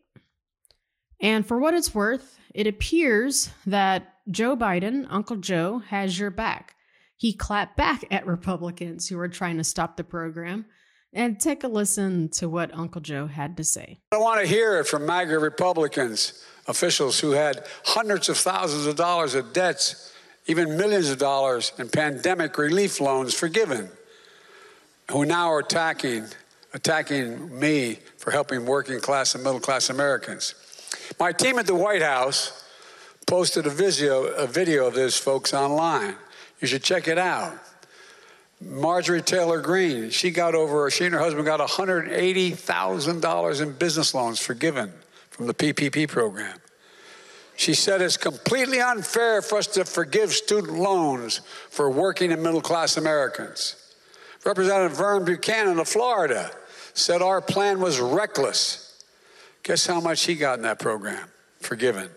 And 1.22 1.46
for 1.46 1.60
what 1.60 1.76
it's 1.76 1.94
worth, 1.94 2.40
it 2.56 2.66
appears 2.66 3.52
that 3.68 4.15
Joe 4.30 4.58
Biden, 4.58 5.06
Uncle 5.10 5.38
Joe, 5.38 5.80
has 5.88 6.18
your 6.20 6.32
back. 6.32 6.76
He 7.18 7.34
clapped 7.34 7.78
back 7.78 8.04
at 8.12 8.26
Republicans 8.26 9.08
who 9.08 9.18
were 9.18 9.28
trying 9.28 9.58
to 9.58 9.64
stop 9.64 9.98
the 9.98 10.04
program. 10.04 10.66
And 11.14 11.40
take 11.40 11.64
a 11.64 11.70
listen 11.70 12.28
to 12.32 12.50
what 12.50 12.74
Uncle 12.74 13.00
Joe 13.00 13.28
had 13.28 13.56
to 13.56 13.64
say. 13.64 14.02
I 14.12 14.18
want 14.18 14.42
to 14.42 14.46
hear 14.46 14.78
it 14.82 14.86
from 14.86 15.06
MAGA 15.06 15.40
Republicans, 15.40 16.44
officials 16.68 17.22
who 17.22 17.32
had 17.32 17.66
hundreds 17.86 18.28
of 18.28 18.36
thousands 18.36 18.86
of 18.86 18.98
dollars 18.98 19.34
of 19.34 19.54
debts, 19.54 20.14
even 20.48 20.76
millions 20.76 21.10
of 21.10 21.18
dollars 21.18 21.72
in 21.80 21.88
pandemic 21.88 22.58
relief 22.58 23.00
loans 23.00 23.34
forgiven, 23.34 23.90
who 25.10 25.24
now 25.24 25.50
are 25.50 25.60
attacking, 25.60 26.26
attacking 26.74 27.58
me 27.58 28.00
for 28.18 28.32
helping 28.32 28.66
working 28.66 29.00
class 29.00 29.36
and 29.36 29.44
middle 29.44 29.62
class 29.62 29.90
Americans. 29.90 30.54
My 31.18 31.32
team 31.32 31.58
at 31.60 31.66
the 31.66 31.76
White 31.76 32.02
House 32.02 32.65
posted 33.26 33.66
a 33.66 33.70
video, 33.70 34.26
a 34.26 34.48
video 34.48 34.88
of 34.88 34.94
this, 34.94 35.18
folks, 35.18 35.54
online. 35.54 36.16
You 36.60 36.68
should 36.68 36.84
check 36.84 37.08
it 37.08 37.18
out. 37.18 37.54
Marjorie 38.62 39.22
Taylor 39.22 39.60
Greene, 39.60 40.10
she 40.10 40.32
got 40.32 40.56
over, 40.56 40.90
she 40.90 41.06
and 41.06 41.14
her 41.14 41.20
husband 41.20 41.46
got 41.46 41.60
$180,000 41.60 43.62
in 43.62 43.72
business 43.74 44.14
loans 44.14 44.40
forgiven 44.40 44.94
from 45.30 45.48
the 45.48 45.54
PPP 45.54 46.08
program. 46.08 46.58
She 47.58 47.74
said 47.74 48.02
it's 48.02 48.18
completely 48.18 48.82
unfair 48.82 49.42
for 49.42 49.60
us 49.60 49.68
to 49.68 49.86
forgive 49.86 50.34
student 50.34 50.78
loans 50.78 51.40
for 51.70 51.90
working 51.90 52.32
and 52.32 52.44
middle 52.44 52.62
class 52.62 52.98
Americans. 52.98 53.76
Representative 54.46 54.98
Vern 54.98 55.26
Buchanan 55.26 55.80
of 55.80 55.88
Florida 55.88 56.52
said 56.94 57.22
our 57.22 57.42
plan 57.42 57.80
was 57.80 58.00
reckless. 58.00 59.04
Guess 59.64 59.88
how 59.88 60.00
much 60.00 60.26
he 60.26 60.36
got 60.36 60.60
in 60.60 60.64
that 60.64 60.80
program? 60.80 61.28
Forgiven. 61.60 62.10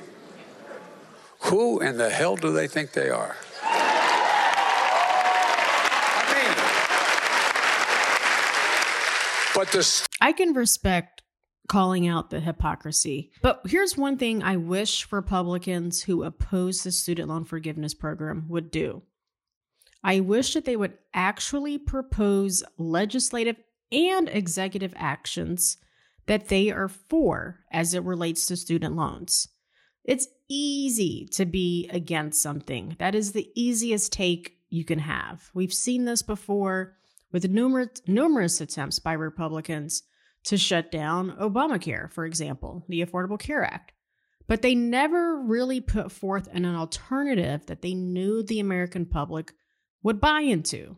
Who 1.45 1.79
in 1.79 1.97
the 1.97 2.11
hell 2.11 2.35
do 2.35 2.53
they 2.53 2.67
think 2.67 2.91
they 2.91 3.09
are? 3.09 3.35
I 3.63 3.83
mean, 6.35 6.55
but 9.55 9.71
this. 9.71 10.05
I 10.21 10.33
can 10.33 10.53
respect 10.53 11.23
calling 11.67 12.07
out 12.07 12.29
the 12.29 12.39
hypocrisy. 12.41 13.31
But 13.41 13.61
here's 13.65 13.97
one 13.97 14.17
thing 14.17 14.43
I 14.43 14.57
wish 14.57 15.11
Republicans 15.11 16.03
who 16.03 16.23
oppose 16.23 16.83
the 16.83 16.91
student 16.91 17.29
loan 17.29 17.45
forgiveness 17.45 17.93
program 17.93 18.45
would 18.49 18.69
do. 18.69 19.01
I 20.03 20.19
wish 20.19 20.53
that 20.53 20.65
they 20.65 20.75
would 20.75 20.97
actually 21.13 21.77
propose 21.77 22.63
legislative 22.77 23.57
and 23.91 24.29
executive 24.29 24.93
actions 24.95 25.77
that 26.29 26.47
they 26.47 26.69
are 26.69 26.87
for 26.87 27.57
as 27.71 27.95
it 27.95 28.03
relates 28.03 28.45
to 28.45 28.55
student 28.55 28.95
loans. 28.95 29.47
It's 30.05 30.27
easy 30.47 31.27
to 31.31 31.43
be 31.43 31.89
against 31.91 32.43
something. 32.43 32.95
That 32.99 33.15
is 33.15 33.31
the 33.31 33.49
easiest 33.55 34.13
take 34.13 34.59
you 34.69 34.85
can 34.85 34.99
have. 34.99 35.49
We've 35.55 35.73
seen 35.73 36.05
this 36.05 36.21
before 36.21 36.93
with 37.31 37.49
numerous 37.49 38.03
numerous 38.05 38.61
attempts 38.61 38.99
by 38.99 39.13
Republicans 39.13 40.03
to 40.43 40.55
shut 40.55 40.91
down 40.91 41.31
Obamacare, 41.31 42.11
for 42.11 42.25
example, 42.25 42.85
the 42.87 43.03
Affordable 43.03 43.39
Care 43.39 43.63
Act. 43.63 43.93
But 44.45 44.61
they 44.61 44.75
never 44.75 45.41
really 45.41 45.81
put 45.81 46.11
forth 46.11 46.47
an 46.53 46.63
alternative 46.63 47.65
that 47.65 47.81
they 47.81 47.95
knew 47.95 48.43
the 48.43 48.59
American 48.59 49.07
public 49.07 49.51
would 50.03 50.21
buy 50.21 50.41
into. 50.41 50.97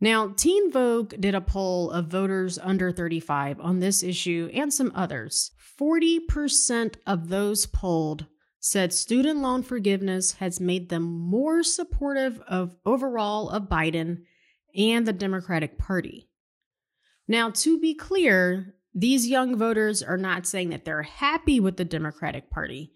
Now, 0.00 0.32
Teen 0.34 0.72
Vogue 0.72 1.14
did 1.20 1.34
a 1.34 1.42
poll 1.42 1.90
of 1.90 2.06
voters 2.06 2.58
under 2.58 2.90
35 2.90 3.60
on 3.60 3.80
this 3.80 4.02
issue 4.02 4.50
and 4.54 4.72
some 4.72 4.92
others. 4.94 5.50
40% 5.78 6.94
of 7.06 7.28
those 7.28 7.66
polled 7.66 8.26
said 8.60 8.92
student 8.92 9.40
loan 9.40 9.62
forgiveness 9.62 10.32
has 10.32 10.60
made 10.60 10.88
them 10.88 11.02
more 11.02 11.62
supportive 11.62 12.40
of 12.48 12.76
overall 12.86 13.50
of 13.50 13.68
Biden 13.68 14.22
and 14.74 15.06
the 15.06 15.12
Democratic 15.12 15.78
Party. 15.78 16.28
Now, 17.28 17.50
to 17.50 17.78
be 17.78 17.94
clear, 17.94 18.74
these 18.94 19.28
young 19.28 19.56
voters 19.56 20.02
are 20.02 20.16
not 20.16 20.46
saying 20.46 20.70
that 20.70 20.84
they're 20.84 21.02
happy 21.02 21.60
with 21.60 21.76
the 21.76 21.84
Democratic 21.84 22.50
Party, 22.50 22.92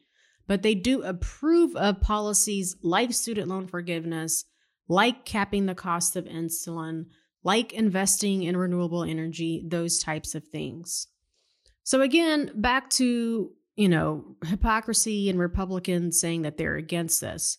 but 0.47 0.63
they 0.63 0.75
do 0.75 1.03
approve 1.03 1.77
of 1.77 2.01
policies 2.01 2.77
like 2.83 3.13
student 3.13 3.49
loan 3.49 3.67
forgiveness 3.67 4.45
like 4.89 5.25
capping 5.25 5.67
the 5.67 5.75
cost 5.75 6.17
of 6.17 6.25
insulin, 6.25 7.07
like 7.43 7.73
investing 7.73 8.43
in 8.43 8.57
renewable 8.57 9.05
energy, 9.05 9.63
those 9.67 9.99
types 9.99 10.35
of 10.35 10.45
things. 10.49 11.07
So 11.83 12.01
again, 12.01 12.51
back 12.55 12.91
to, 12.91 13.51
you 13.77 13.89
know, 13.89 14.37
hypocrisy 14.47 15.29
and 15.29 15.39
Republicans 15.39 16.21
saying 16.21 16.43
that 16.43 16.57
they're 16.57 16.77
against 16.77 17.21
this. 17.21 17.59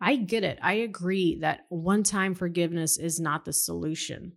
I 0.00 0.16
get 0.16 0.44
it. 0.44 0.58
I 0.62 0.74
agree 0.74 1.38
that 1.40 1.66
one-time 1.68 2.34
forgiveness 2.34 2.98
is 2.98 3.18
not 3.18 3.44
the 3.44 3.52
solution. 3.52 4.32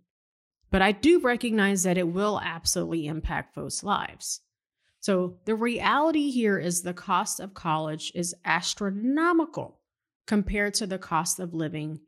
But 0.70 0.82
I 0.82 0.92
do 0.92 1.20
recognize 1.20 1.82
that 1.84 1.98
it 1.98 2.08
will 2.08 2.40
absolutely 2.42 3.06
impact 3.06 3.54
folks' 3.54 3.82
lives. 3.82 4.40
So 5.00 5.38
the 5.44 5.54
reality 5.54 6.30
here 6.30 6.58
is 6.58 6.82
the 6.82 6.92
cost 6.92 7.40
of 7.40 7.54
college 7.54 8.12
is 8.14 8.34
astronomical 8.44 9.80
compared 10.26 10.74
to 10.74 10.86
the 10.86 10.98
cost 10.98 11.38
of 11.38 11.54
living 11.54 12.00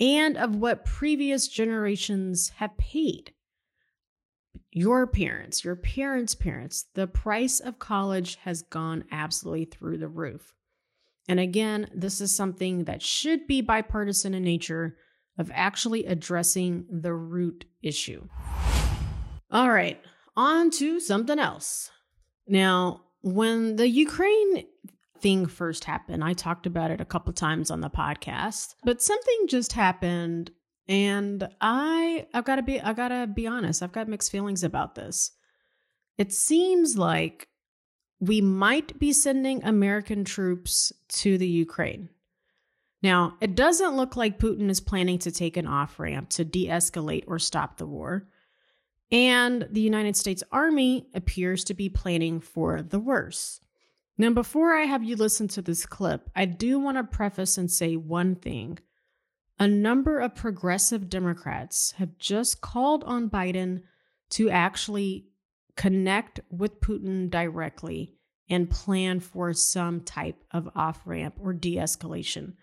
and 0.00 0.36
of 0.36 0.56
what 0.56 0.84
previous 0.84 1.48
generations 1.48 2.50
have 2.56 2.76
paid. 2.78 3.32
Your 4.70 5.06
parents, 5.06 5.64
your 5.64 5.76
parents' 5.76 6.34
parents, 6.34 6.84
the 6.94 7.06
price 7.06 7.58
of 7.58 7.78
college 7.78 8.36
has 8.42 8.62
gone 8.62 9.04
absolutely 9.10 9.64
through 9.64 9.98
the 9.98 10.08
roof. 10.08 10.52
And 11.28 11.40
again, 11.40 11.88
this 11.94 12.20
is 12.20 12.34
something 12.34 12.84
that 12.84 13.02
should 13.02 13.46
be 13.46 13.60
bipartisan 13.60 14.34
in 14.34 14.44
nature 14.44 14.96
of 15.38 15.50
actually 15.54 16.06
addressing 16.06 16.86
the 16.90 17.12
root 17.12 17.64
issue. 17.82 18.28
All 19.50 19.70
right, 19.70 20.00
on 20.36 20.70
to 20.72 21.00
something 21.00 21.38
else. 21.38 21.90
Now, 22.46 23.02
when 23.22 23.76
the 23.76 23.88
Ukraine 23.88 24.64
thing 25.20 25.46
first 25.46 25.84
happened. 25.84 26.24
I 26.24 26.32
talked 26.32 26.66
about 26.66 26.90
it 26.90 27.00
a 27.00 27.04
couple 27.04 27.32
times 27.32 27.70
on 27.70 27.80
the 27.80 27.90
podcast, 27.90 28.74
but 28.84 29.02
something 29.02 29.46
just 29.48 29.72
happened 29.72 30.50
and 30.88 31.48
I 31.60 32.26
I've 32.32 32.44
got 32.44 32.56
to 32.56 32.62
be 32.62 32.80
I 32.80 32.92
got 32.92 33.08
to 33.08 33.26
be 33.26 33.46
honest. 33.46 33.82
I've 33.82 33.92
got 33.92 34.08
mixed 34.08 34.32
feelings 34.32 34.64
about 34.64 34.94
this. 34.94 35.32
It 36.16 36.32
seems 36.32 36.96
like 36.96 37.48
we 38.20 38.40
might 38.40 38.98
be 38.98 39.12
sending 39.12 39.62
American 39.62 40.24
troops 40.24 40.92
to 41.08 41.38
the 41.38 41.46
Ukraine. 41.46 42.08
Now, 43.00 43.36
it 43.40 43.54
doesn't 43.54 43.96
look 43.96 44.16
like 44.16 44.40
Putin 44.40 44.70
is 44.70 44.80
planning 44.80 45.20
to 45.20 45.30
take 45.30 45.56
an 45.56 45.68
off 45.68 46.00
ramp 46.00 46.30
to 46.30 46.44
de 46.44 46.66
escalate 46.66 47.24
or 47.28 47.38
stop 47.38 47.76
the 47.76 47.86
war. 47.86 48.26
And 49.12 49.68
the 49.70 49.80
United 49.80 50.16
States 50.16 50.42
Army 50.50 51.06
appears 51.14 51.64
to 51.64 51.74
be 51.74 51.88
planning 51.88 52.40
for 52.40 52.82
the 52.82 52.98
worst. 52.98 53.64
Now, 54.20 54.30
before 54.30 54.74
I 54.74 54.82
have 54.82 55.04
you 55.04 55.14
listen 55.14 55.46
to 55.48 55.62
this 55.62 55.86
clip, 55.86 56.28
I 56.34 56.44
do 56.44 56.80
want 56.80 56.96
to 56.96 57.04
preface 57.04 57.56
and 57.56 57.70
say 57.70 57.94
one 57.94 58.34
thing. 58.34 58.80
A 59.60 59.68
number 59.68 60.18
of 60.18 60.34
progressive 60.34 61.08
Democrats 61.08 61.92
have 61.98 62.18
just 62.18 62.60
called 62.60 63.04
on 63.04 63.30
Biden 63.30 63.82
to 64.30 64.50
actually 64.50 65.28
connect 65.76 66.40
with 66.50 66.80
Putin 66.80 67.30
directly 67.30 68.16
and 68.50 68.68
plan 68.68 69.20
for 69.20 69.52
some 69.52 70.00
type 70.00 70.42
of 70.50 70.68
off 70.74 71.00
ramp 71.04 71.36
or 71.40 71.52
de 71.52 71.76
escalation. 71.76 72.54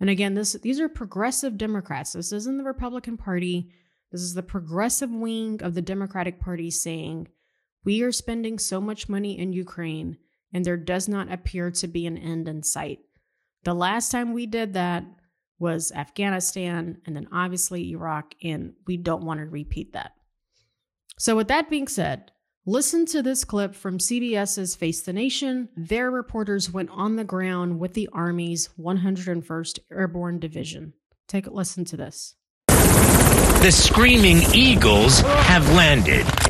And 0.00 0.10
again, 0.10 0.34
this 0.34 0.52
these 0.52 0.78
are 0.78 0.90
progressive 0.90 1.56
Democrats. 1.56 2.12
This 2.12 2.32
isn't 2.32 2.58
the 2.58 2.64
Republican 2.64 3.16
Party. 3.16 3.70
This 4.12 4.20
is 4.20 4.34
the 4.34 4.42
progressive 4.42 5.10
wing 5.10 5.62
of 5.62 5.74
the 5.74 5.82
Democratic 5.82 6.38
Party 6.40 6.70
saying, 6.70 7.28
we 7.84 8.02
are 8.02 8.12
spending 8.12 8.58
so 8.58 8.80
much 8.80 9.08
money 9.08 9.38
in 9.38 9.52
Ukraine 9.52 10.18
and 10.52 10.64
there 10.64 10.76
does 10.76 11.08
not 11.08 11.30
appear 11.32 11.70
to 11.70 11.86
be 11.86 12.06
an 12.06 12.16
end 12.16 12.48
in 12.48 12.62
sight. 12.62 13.00
The 13.64 13.74
last 13.74 14.10
time 14.10 14.32
we 14.32 14.46
did 14.46 14.74
that 14.74 15.04
was 15.58 15.92
Afghanistan 15.92 16.98
and 17.04 17.16
then 17.16 17.28
obviously 17.32 17.90
Iraq, 17.90 18.34
and 18.42 18.74
we 18.86 18.96
don't 18.96 19.24
want 19.24 19.40
to 19.40 19.46
repeat 19.46 19.92
that. 19.92 20.12
So, 21.18 21.34
with 21.34 21.48
that 21.48 21.68
being 21.68 21.88
said, 21.88 22.30
listen 22.64 23.04
to 23.06 23.22
this 23.22 23.44
clip 23.44 23.74
from 23.74 23.98
CBS's 23.98 24.76
Face 24.76 25.02
the 25.02 25.12
Nation. 25.12 25.68
Their 25.76 26.10
reporters 26.10 26.70
went 26.70 26.90
on 26.90 27.16
the 27.16 27.24
ground 27.24 27.80
with 27.80 27.94
the 27.94 28.08
Army's 28.12 28.68
101st 28.78 29.80
Airborne 29.90 30.38
Division. 30.38 30.92
Take 31.26 31.46
a 31.46 31.50
listen 31.50 31.84
to 31.86 31.96
this. 31.96 32.36
The 32.68 33.72
Screaming 33.72 34.38
Eagles 34.54 35.20
have 35.20 35.68
landed. 35.74 36.47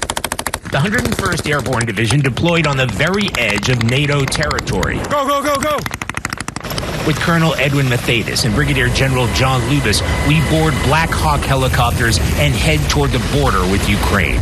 The 0.70 0.76
101st 0.76 1.50
Airborne 1.50 1.86
Division 1.86 2.20
deployed 2.20 2.66
on 2.66 2.76
the 2.76 2.84
very 2.88 3.30
edge 3.38 3.70
of 3.70 3.82
NATO 3.84 4.26
territory. 4.26 4.98
Go, 5.04 5.26
go, 5.26 5.42
go, 5.42 5.56
go! 5.56 5.78
With 7.06 7.16
Colonel 7.20 7.54
Edwin 7.54 7.86
Mathaidis 7.86 8.44
and 8.44 8.54
Brigadier 8.54 8.88
General 8.88 9.26
John 9.28 9.62
Lubas, 9.62 10.04
we 10.28 10.42
board 10.50 10.74
Black 10.84 11.08
Hawk 11.08 11.40
helicopters 11.40 12.18
and 12.36 12.52
head 12.52 12.80
toward 12.90 13.12
the 13.12 13.24
border 13.32 13.62
with 13.72 13.88
Ukraine. 13.88 14.38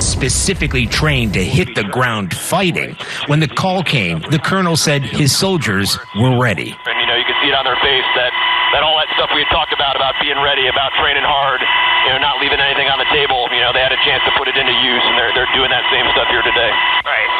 Specifically 0.00 0.86
trained 0.86 1.34
to 1.34 1.44
hit 1.44 1.74
the 1.74 1.84
ground 1.84 2.32
fighting. 2.34 2.96
When 3.26 3.40
the 3.40 3.48
call 3.48 3.82
came, 3.82 4.20
the 4.30 4.38
colonel 4.38 4.74
said 4.74 5.02
his 5.02 5.36
soldiers 5.36 5.98
were 6.16 6.40
ready. 6.40 6.74
And 6.86 6.98
you 6.98 7.06
know, 7.06 7.16
you 7.16 7.24
can 7.28 7.36
see 7.42 7.48
it 7.48 7.54
on 7.54 7.66
their 7.66 7.76
face 7.84 8.08
that 8.16 8.32
that 8.72 8.84
all 8.84 8.96
that 9.00 9.08
stuff 9.16 9.30
we 9.32 9.44
had 9.44 9.50
talked 9.52 9.72
about, 9.72 9.96
about 9.96 10.14
being 10.20 10.38
ready, 10.40 10.68
about 10.68 10.92
training 11.00 11.24
hard, 11.24 11.60
you 12.04 12.10
know, 12.12 12.20
not 12.20 12.40
leaving 12.40 12.60
anything 12.60 12.88
on 12.88 13.00
the 13.00 13.08
table. 13.08 13.48
You 13.52 13.64
know, 13.64 13.72
they 13.72 13.80
had 13.80 13.92
a 13.92 14.00
chance 14.04 14.20
to 14.28 14.32
put 14.36 14.48
it 14.48 14.56
into 14.56 14.74
use, 14.84 15.04
and 15.04 15.14
they're 15.16 15.32
they're 15.32 15.52
doing 15.56 15.72
that 15.72 15.84
same 15.88 16.04
stuff 16.12 16.28
here 16.28 16.44
today. 16.44 16.72
Right. 17.04 17.30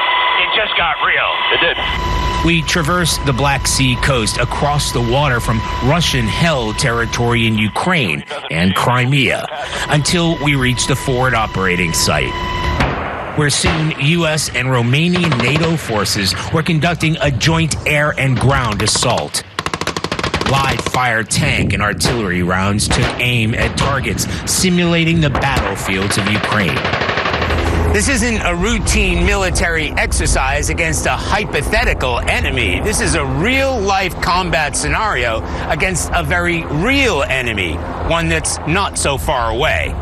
It 0.44 0.48
just 0.54 0.72
got 0.76 0.96
real. 1.04 1.30
It 1.52 1.60
did. 1.60 1.76
We 2.46 2.62
traversed 2.62 3.26
the 3.26 3.32
Black 3.32 3.66
Sea 3.66 3.96
coast 3.96 4.38
across 4.38 4.92
the 4.92 5.02
water 5.02 5.40
from 5.40 5.58
Russian 5.84 6.24
held 6.26 6.78
territory 6.78 7.46
in 7.46 7.58
Ukraine 7.58 8.22
and 8.50 8.74
Crimea 8.76 9.46
until 9.90 10.42
we 10.44 10.54
reached 10.54 10.88
the 10.88 10.96
forward 10.96 11.34
operating 11.34 11.92
site 11.92 12.32
where 13.38 13.50
soon 13.50 13.92
U.S. 14.00 14.48
and 14.48 14.66
Romanian 14.66 15.36
NATO 15.40 15.76
forces 15.76 16.34
were 16.52 16.62
conducting 16.62 17.16
a 17.20 17.30
joint 17.30 17.76
air 17.86 18.12
and 18.18 18.36
ground 18.36 18.82
assault. 18.82 19.44
Live 20.50 20.80
fire 20.80 21.22
tank 21.22 21.74
and 21.74 21.82
artillery 21.82 22.42
rounds 22.42 22.88
took 22.88 23.04
aim 23.20 23.54
at 23.54 23.76
targets, 23.76 24.26
simulating 24.50 25.20
the 25.20 25.28
battlefields 25.28 26.16
of 26.16 26.26
Ukraine. 26.30 26.74
This 27.92 28.08
isn't 28.08 28.40
a 28.40 28.54
routine 28.54 29.26
military 29.26 29.90
exercise 29.90 30.70
against 30.70 31.04
a 31.04 31.10
hypothetical 31.10 32.20
enemy. 32.20 32.80
This 32.80 33.02
is 33.02 33.14
a 33.14 33.26
real 33.26 33.78
life 33.78 34.18
combat 34.22 34.74
scenario 34.74 35.42
against 35.68 36.10
a 36.14 36.22
very 36.22 36.64
real 36.64 37.22
enemy, 37.24 37.74
one 38.08 38.30
that's 38.30 38.58
not 38.66 38.96
so 38.96 39.18
far 39.18 39.50
away. 39.50 39.92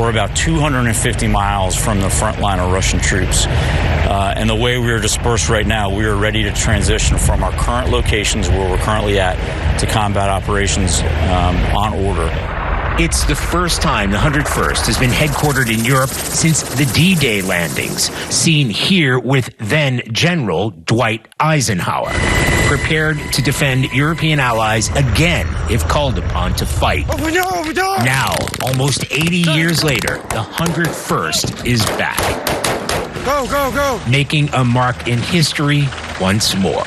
We're 0.00 0.10
about 0.10 0.34
250 0.34 1.28
miles 1.28 1.76
from 1.76 2.00
the 2.00 2.10
front 2.10 2.40
line 2.40 2.58
of 2.58 2.72
Russian 2.72 2.98
troops. 2.98 3.46
Uh, 4.04 4.34
and 4.36 4.48
the 4.48 4.54
way 4.54 4.78
we 4.78 4.90
are 4.90 5.00
dispersed 5.00 5.48
right 5.48 5.66
now, 5.66 5.94
we 5.94 6.04
are 6.04 6.16
ready 6.16 6.42
to 6.42 6.52
transition 6.52 7.16
from 7.18 7.42
our 7.42 7.52
current 7.52 7.90
locations 7.90 8.48
where 8.48 8.70
we're 8.70 8.78
currently 8.78 9.18
at 9.18 9.34
to 9.78 9.86
combat 9.86 10.28
operations 10.28 11.00
um, 11.00 11.56
on 11.74 11.94
order. 11.94 12.30
It's 12.96 13.24
the 13.24 13.34
first 13.34 13.82
time 13.82 14.12
the 14.12 14.18
101st 14.18 14.86
has 14.86 14.96
been 14.96 15.10
headquartered 15.10 15.68
in 15.68 15.84
Europe 15.84 16.10
since 16.10 16.62
the 16.62 16.84
D 16.94 17.16
Day 17.16 17.42
landings, 17.42 18.04
seen 18.32 18.70
here 18.70 19.18
with 19.18 19.52
then 19.58 20.00
General 20.12 20.70
Dwight 20.70 21.26
Eisenhower, 21.40 22.12
prepared 22.68 23.18
to 23.32 23.42
defend 23.42 23.86
European 23.92 24.38
allies 24.38 24.90
again 24.90 25.48
if 25.68 25.88
called 25.88 26.18
upon 26.18 26.54
to 26.54 26.66
fight. 26.66 27.04
Now, 28.04 28.32
almost 28.62 29.10
80 29.10 29.38
years 29.38 29.82
later, 29.82 30.18
the 30.28 30.46
101st 30.54 31.66
is 31.66 31.84
back. 31.98 32.53
Go, 33.24 33.46
go, 33.46 33.72
go! 33.72 34.00
Making 34.10 34.50
a 34.50 34.62
mark 34.62 35.08
in 35.08 35.18
history 35.18 35.84
once 36.20 36.54
more. 36.54 36.84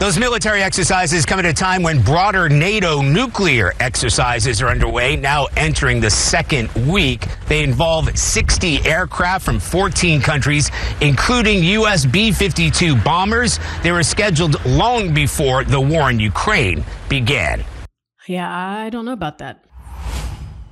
Those 0.00 0.18
military 0.18 0.60
exercises 0.60 1.24
come 1.24 1.38
at 1.38 1.46
a 1.46 1.52
time 1.52 1.84
when 1.84 2.02
broader 2.02 2.48
NATO 2.48 3.00
nuclear 3.00 3.72
exercises 3.78 4.60
are 4.60 4.66
underway, 4.66 5.14
now 5.14 5.46
entering 5.56 6.00
the 6.00 6.10
second 6.10 6.68
week. 6.88 7.28
They 7.46 7.62
involve 7.62 8.18
60 8.18 8.84
aircraft 8.84 9.44
from 9.44 9.60
14 9.60 10.20
countries, 10.20 10.72
including 11.00 11.62
U.S. 11.62 12.04
B 12.04 12.32
52 12.32 12.96
bombers. 13.02 13.60
They 13.84 13.92
were 13.92 14.02
scheduled 14.02 14.62
long 14.66 15.14
before 15.14 15.62
the 15.62 15.80
war 15.80 16.10
in 16.10 16.18
Ukraine 16.18 16.84
began. 17.08 17.64
Yeah, 18.26 18.52
I 18.52 18.90
don't 18.90 19.04
know 19.04 19.12
about 19.12 19.38
that. 19.38 19.64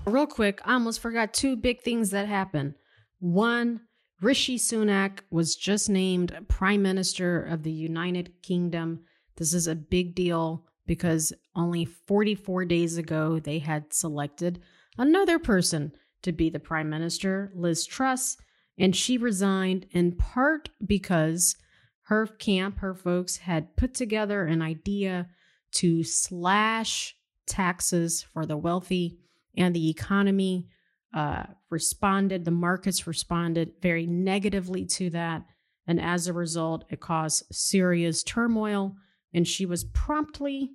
Real 0.05 0.27
quick, 0.27 0.61
I 0.65 0.75
almost 0.75 0.99
forgot 0.99 1.33
two 1.33 1.55
big 1.55 1.83
things 1.83 2.11
that 2.11 2.27
happened. 2.27 2.75
One, 3.21 3.83
Rishi 4.23 4.57
Sunak 4.57 5.19
was 5.33 5.57
just 5.57 5.91
named 5.91 6.47
Prime 6.47 6.81
Minister 6.81 7.43
of 7.43 7.65
the 7.65 7.73
United 7.73 8.33
Kingdom. 8.41 9.01
This 9.37 9.53
is 9.53 9.67
a 9.67 9.75
big 9.75 10.15
deal 10.15 10.65
because 10.87 11.33
only 11.57 11.85
44 11.85 12.65
days 12.67 12.97
ago 12.97 13.41
they 13.41 13.59
had 13.59 13.93
selected 13.93 14.63
another 14.97 15.41
person 15.41 15.91
to 16.23 16.31
be 16.31 16.51
the 16.51 16.61
prime 16.61 16.89
minister, 16.89 17.51
Liz 17.53 17.85
Truss, 17.85 18.37
and 18.79 18.95
she 18.95 19.19
resigned 19.19 19.87
in 19.91 20.13
part 20.13 20.69
because 20.87 21.57
her 22.03 22.29
camp, 22.29 22.79
her 22.79 22.95
folks 22.95 23.39
had 23.39 23.77
put 23.77 23.93
together 23.93 24.45
an 24.45 24.63
idea 24.63 25.31
to 25.73 26.05
slash 26.05 27.17
taxes 27.49 28.25
for 28.33 28.47
the 28.47 28.57
wealthy 28.57 29.19
and 29.57 29.75
the 29.75 29.91
economy 29.91 30.69
uh, 31.15 31.45
responded, 31.71 32.45
the 32.45 32.51
markets 32.51 33.07
responded 33.07 33.73
very 33.81 34.07
negatively 34.07 34.85
to 34.87 35.11
that. 35.11 35.45
And 35.87 36.01
as 36.01 36.27
a 36.27 36.33
result, 36.33 36.85
it 36.91 37.01
caused 37.01 37.45
serious 37.53 38.23
turmoil 38.23 38.97
and 39.35 39.47
she 39.47 39.67
was 39.67 39.85
promptly 39.85 40.73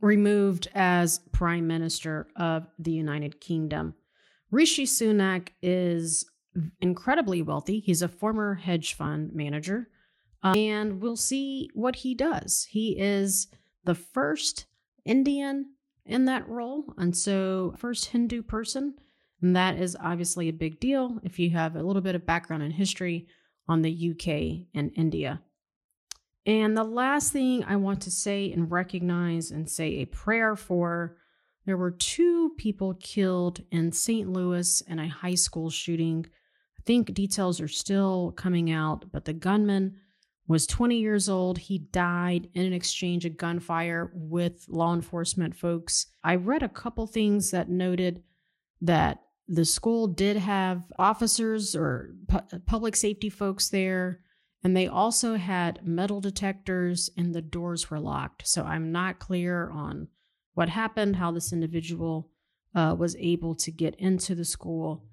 removed 0.00 0.68
as 0.74 1.20
Prime 1.32 1.66
Minister 1.66 2.28
of 2.36 2.66
the 2.78 2.92
United 2.92 3.40
Kingdom. 3.40 3.94
Rishi 4.50 4.86
Sunak 4.86 5.48
is 5.60 6.24
incredibly 6.80 7.42
wealthy. 7.42 7.80
He's 7.80 8.02
a 8.02 8.08
former 8.08 8.54
hedge 8.54 8.94
fund 8.94 9.32
manager, 9.34 9.88
uh, 10.42 10.54
and 10.56 11.02
we'll 11.02 11.16
see 11.16 11.68
what 11.74 11.96
he 11.96 12.14
does. 12.14 12.66
He 12.70 12.98
is 12.98 13.48
the 13.84 13.94
first 13.94 14.66
Indian 15.04 15.74
in 16.06 16.24
that 16.26 16.48
role, 16.48 16.84
and 16.96 17.16
so 17.16 17.74
first 17.76 18.06
Hindu 18.06 18.42
person. 18.42 18.94
And 19.40 19.54
that 19.54 19.78
is 19.78 19.96
obviously 20.00 20.48
a 20.48 20.52
big 20.52 20.80
deal 20.80 21.18
if 21.22 21.38
you 21.38 21.50
have 21.50 21.76
a 21.76 21.82
little 21.82 22.02
bit 22.02 22.14
of 22.14 22.26
background 22.26 22.62
in 22.62 22.72
history 22.72 23.28
on 23.68 23.82
the 23.82 24.10
UK 24.10 24.66
and 24.74 24.90
India. 24.96 25.40
And 26.46 26.76
the 26.76 26.84
last 26.84 27.32
thing 27.32 27.62
I 27.64 27.76
want 27.76 28.00
to 28.02 28.10
say 28.10 28.50
and 28.50 28.70
recognize 28.70 29.50
and 29.50 29.68
say 29.68 29.96
a 29.96 30.06
prayer 30.06 30.56
for 30.56 31.18
there 31.66 31.76
were 31.76 31.90
two 31.90 32.54
people 32.56 32.94
killed 32.94 33.60
in 33.70 33.92
St. 33.92 34.26
Louis 34.26 34.80
in 34.88 34.98
a 34.98 35.08
high 35.08 35.34
school 35.34 35.68
shooting. 35.68 36.24
I 36.78 36.82
think 36.86 37.12
details 37.12 37.60
are 37.60 37.68
still 37.68 38.32
coming 38.32 38.70
out, 38.70 39.04
but 39.12 39.26
the 39.26 39.34
gunman 39.34 39.96
was 40.46 40.66
20 40.66 40.96
years 40.96 41.28
old. 41.28 41.58
He 41.58 41.76
died 41.76 42.48
in 42.54 42.64
an 42.64 42.72
exchange 42.72 43.26
of 43.26 43.36
gunfire 43.36 44.10
with 44.14 44.64
law 44.68 44.94
enforcement 44.94 45.54
folks. 45.54 46.06
I 46.24 46.36
read 46.36 46.62
a 46.62 46.70
couple 46.70 47.06
things 47.06 47.50
that 47.50 47.68
noted 47.68 48.22
that 48.80 49.20
the 49.48 49.64
school 49.64 50.06
did 50.06 50.36
have 50.36 50.82
officers 50.98 51.74
or 51.74 52.14
pu- 52.28 52.58
public 52.66 52.94
safety 52.94 53.30
folks 53.30 53.70
there 53.70 54.20
and 54.64 54.76
they 54.76 54.88
also 54.88 55.36
had 55.36 55.86
metal 55.86 56.20
detectors 56.20 57.10
and 57.16 57.34
the 57.34 57.42
doors 57.42 57.90
were 57.90 58.00
locked. 58.00 58.46
So 58.46 58.64
I'm 58.64 58.90
not 58.90 59.20
clear 59.20 59.70
on 59.70 60.08
what 60.54 60.68
happened, 60.68 61.16
how 61.16 61.30
this 61.30 61.52
individual 61.52 62.30
uh, 62.74 62.94
was 62.98 63.16
able 63.16 63.54
to 63.54 63.70
get 63.70 63.94
into 63.96 64.34
the 64.34 64.44
school. 64.44 65.04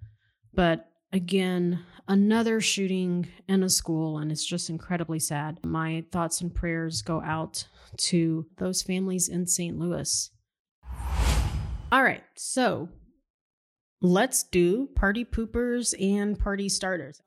But 0.54 0.90
again, 1.14 1.82
another 2.08 2.60
shooting 2.60 3.28
in 3.48 3.62
a 3.62 3.70
school, 3.70 4.18
and 4.18 4.32
it's 4.32 4.46
just 4.46 4.70
incredibly 4.70 5.20
sad. 5.20 5.60
My 5.64 6.04
thoughts 6.12 6.42
and 6.42 6.54
prayers 6.54 7.04
go 7.04 7.22
out 7.22 7.68
to 7.98 8.48
those 8.58 8.82
families 8.82 9.30
in 9.30 9.46
St. 9.46 9.78
Louis. 9.78 10.32
All 11.92 12.04
right, 12.04 12.24
so 12.36 12.90
let's 14.06 14.44
do 14.44 14.88
party 14.96 15.26
poopers 15.26 15.94
and 16.00 16.38
party 16.38 16.70
starters. 16.70 17.22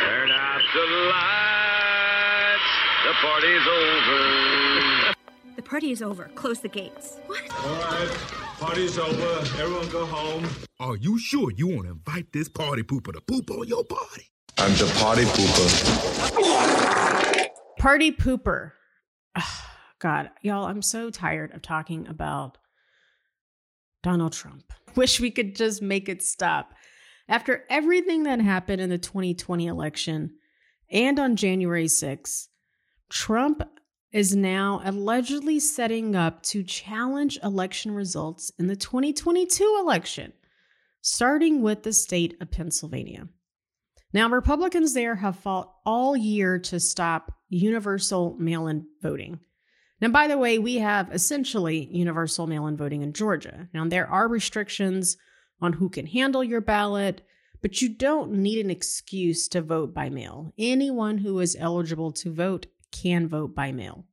Turn 0.00 0.30
out 0.30 0.60
the 0.72 0.86
lights. 1.10 2.62
The 3.04 3.12
party's 3.20 3.66
over. 3.66 5.14
The 5.56 5.62
party 5.62 5.90
is 5.90 6.00
over. 6.00 6.30
Close 6.36 6.60
the 6.60 6.68
gates. 6.68 7.18
What? 7.26 7.42
All 7.50 7.74
right, 7.74 8.08
party's 8.60 8.98
over. 8.98 9.40
Everyone 9.60 9.88
go 9.88 10.06
home. 10.06 10.46
Are 10.78 10.96
you 10.96 11.18
sure 11.18 11.50
you 11.50 11.66
want 11.68 11.86
to 11.86 11.92
invite 11.92 12.32
this 12.32 12.48
party 12.48 12.82
pooper 12.82 13.12
to 13.12 13.20
poop 13.20 13.50
on 13.50 13.66
your 13.66 13.84
party? 13.84 14.30
I'm 14.58 14.72
the 14.72 14.86
party 14.98 15.24
pooper. 15.24 16.68
Party 17.78 18.12
pooper. 18.12 18.72
God, 19.98 20.30
y'all, 20.40 20.66
I'm 20.66 20.82
so 20.82 21.10
tired 21.10 21.52
of 21.52 21.62
talking 21.62 22.06
about 22.06 22.58
Donald 24.02 24.32
Trump. 24.32 24.72
Wish 24.96 25.20
we 25.20 25.30
could 25.30 25.56
just 25.56 25.82
make 25.82 26.08
it 26.08 26.22
stop. 26.22 26.72
After 27.28 27.64
everything 27.70 28.24
that 28.24 28.40
happened 28.40 28.80
in 28.80 28.90
the 28.90 28.98
2020 28.98 29.66
election 29.66 30.34
and 30.90 31.18
on 31.18 31.36
January 31.36 31.86
6th, 31.86 32.48
Trump 33.10 33.62
is 34.12 34.36
now 34.36 34.80
allegedly 34.84 35.58
setting 35.58 36.14
up 36.14 36.42
to 36.42 36.62
challenge 36.62 37.38
election 37.42 37.90
results 37.90 38.52
in 38.58 38.68
the 38.68 38.76
2022 38.76 39.78
election, 39.80 40.32
starting 41.00 41.62
with 41.62 41.82
the 41.82 41.92
state 41.92 42.36
of 42.40 42.50
Pennsylvania. 42.50 43.26
Now, 44.12 44.28
Republicans 44.28 44.94
there 44.94 45.16
have 45.16 45.40
fought 45.40 45.74
all 45.84 46.16
year 46.16 46.60
to 46.60 46.78
stop 46.78 47.32
universal 47.48 48.36
mail 48.38 48.68
in 48.68 48.86
voting. 49.02 49.40
Now, 50.00 50.08
by 50.08 50.28
the 50.28 50.38
way, 50.38 50.58
we 50.58 50.76
have 50.76 51.12
essentially 51.12 51.88
universal 51.90 52.46
mail 52.46 52.66
in 52.66 52.76
voting 52.76 53.02
in 53.02 53.12
Georgia. 53.12 53.68
Now, 53.72 53.86
there 53.86 54.08
are 54.08 54.28
restrictions 54.28 55.16
on 55.60 55.74
who 55.74 55.88
can 55.88 56.06
handle 56.06 56.42
your 56.42 56.60
ballot, 56.60 57.22
but 57.62 57.80
you 57.80 57.88
don't 57.88 58.32
need 58.32 58.64
an 58.64 58.70
excuse 58.70 59.48
to 59.48 59.62
vote 59.62 59.94
by 59.94 60.10
mail. 60.10 60.52
Anyone 60.58 61.18
who 61.18 61.38
is 61.38 61.56
eligible 61.58 62.12
to 62.12 62.32
vote 62.32 62.66
can 62.90 63.28
vote 63.28 63.54
by 63.54 63.72
mail. 63.72 64.04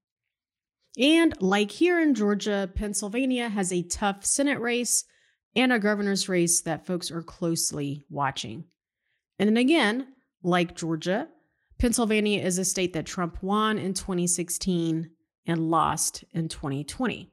And 0.98 1.40
like 1.42 1.72
here 1.72 2.00
in 2.00 2.16
Georgia, 2.16 2.70
Pennsylvania 2.74 3.50
has 3.50 3.72
a 3.72 3.84
tough 3.84 4.26
Senate 4.26 4.60
race 4.60 5.06
and 5.56 5.74
a 5.74 5.80
governor's 5.80 6.30
race 6.30 6.62
that 6.62 6.86
folks 6.86 7.12
are 7.12 7.22
closely 7.22 8.06
watching. 8.10 8.66
And 9.40 9.48
then 9.48 9.58
again, 9.58 10.08
like 10.44 10.76
Georgia, 10.76 11.28
Pennsylvania 11.80 12.42
is 12.42 12.58
a 12.58 12.66
state 12.66 12.94
that 12.94 13.06
Trump 13.06 13.42
won 13.42 13.78
in 13.78 13.94
2016 13.94 15.10
and 15.46 15.70
lost 15.72 16.24
in 16.32 16.48
2020. 16.48 17.32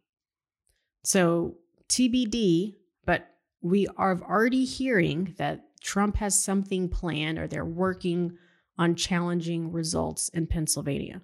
So 1.04 1.56
TBD, 1.88 2.76
but 3.04 3.28
we 3.60 3.86
are 3.96 4.20
already 4.22 4.64
hearing 4.64 5.34
that 5.38 5.64
Trump 5.80 6.16
has 6.16 6.42
something 6.42 6.88
planned 6.88 7.38
or 7.38 7.46
they're 7.46 7.64
working 7.64 8.36
on 8.76 8.94
challenging 8.94 9.72
results 9.72 10.28
in 10.30 10.46
Pennsylvania. 10.46 11.20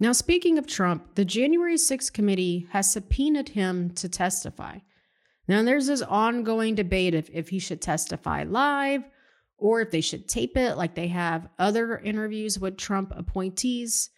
Now, 0.00 0.12
speaking 0.12 0.58
of 0.58 0.66
Trump, 0.66 1.14
the 1.14 1.24
January 1.24 1.76
6th 1.76 2.12
committee 2.12 2.66
has 2.70 2.90
subpoenaed 2.90 3.50
him 3.50 3.90
to 3.90 4.08
testify. 4.08 4.78
Now, 5.46 5.62
there's 5.62 5.86
this 5.86 6.02
ongoing 6.02 6.74
debate 6.74 7.14
if, 7.14 7.30
if 7.30 7.48
he 7.48 7.58
should 7.58 7.80
testify 7.80 8.44
live 8.44 9.04
or 9.56 9.80
if 9.80 9.90
they 9.90 10.00
should 10.00 10.28
tape 10.28 10.56
it 10.56 10.76
like 10.76 10.94
they 10.94 11.08
have 11.08 11.48
other 11.58 11.98
interviews 11.98 12.58
with 12.58 12.76
Trump 12.76 13.12
appointees. 13.16 14.10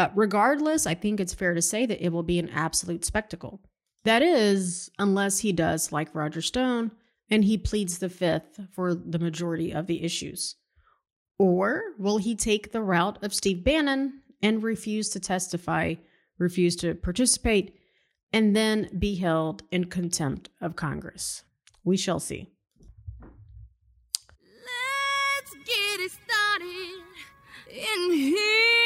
Uh, 0.00 0.08
regardless, 0.14 0.86
I 0.86 0.94
think 0.94 1.20
it's 1.20 1.34
fair 1.34 1.52
to 1.52 1.60
say 1.60 1.84
that 1.84 2.02
it 2.02 2.08
will 2.08 2.22
be 2.22 2.38
an 2.38 2.48
absolute 2.48 3.04
spectacle. 3.04 3.60
That 4.04 4.22
is, 4.22 4.90
unless 4.98 5.40
he 5.40 5.52
does 5.52 5.92
like 5.92 6.14
Roger 6.14 6.40
Stone 6.40 6.92
and 7.28 7.44
he 7.44 7.58
pleads 7.58 7.98
the 7.98 8.08
fifth 8.08 8.60
for 8.72 8.94
the 8.94 9.18
majority 9.18 9.72
of 9.72 9.86
the 9.86 10.02
issues. 10.02 10.56
Or 11.38 11.82
will 11.98 12.16
he 12.16 12.34
take 12.34 12.72
the 12.72 12.80
route 12.80 13.22
of 13.22 13.34
Steve 13.34 13.62
Bannon 13.62 14.22
and 14.40 14.62
refuse 14.62 15.10
to 15.10 15.20
testify, 15.20 15.96
refuse 16.38 16.76
to 16.76 16.94
participate, 16.94 17.76
and 18.32 18.56
then 18.56 18.88
be 18.98 19.16
held 19.16 19.64
in 19.70 19.84
contempt 19.84 20.48
of 20.62 20.76
Congress. 20.76 21.42
We 21.84 21.98
shall 21.98 22.20
see. 22.20 22.48
Let's 24.40 25.52
get 25.66 26.00
it 26.00 26.12
started 26.12 27.02
in 27.68 28.12
here. 28.12 28.79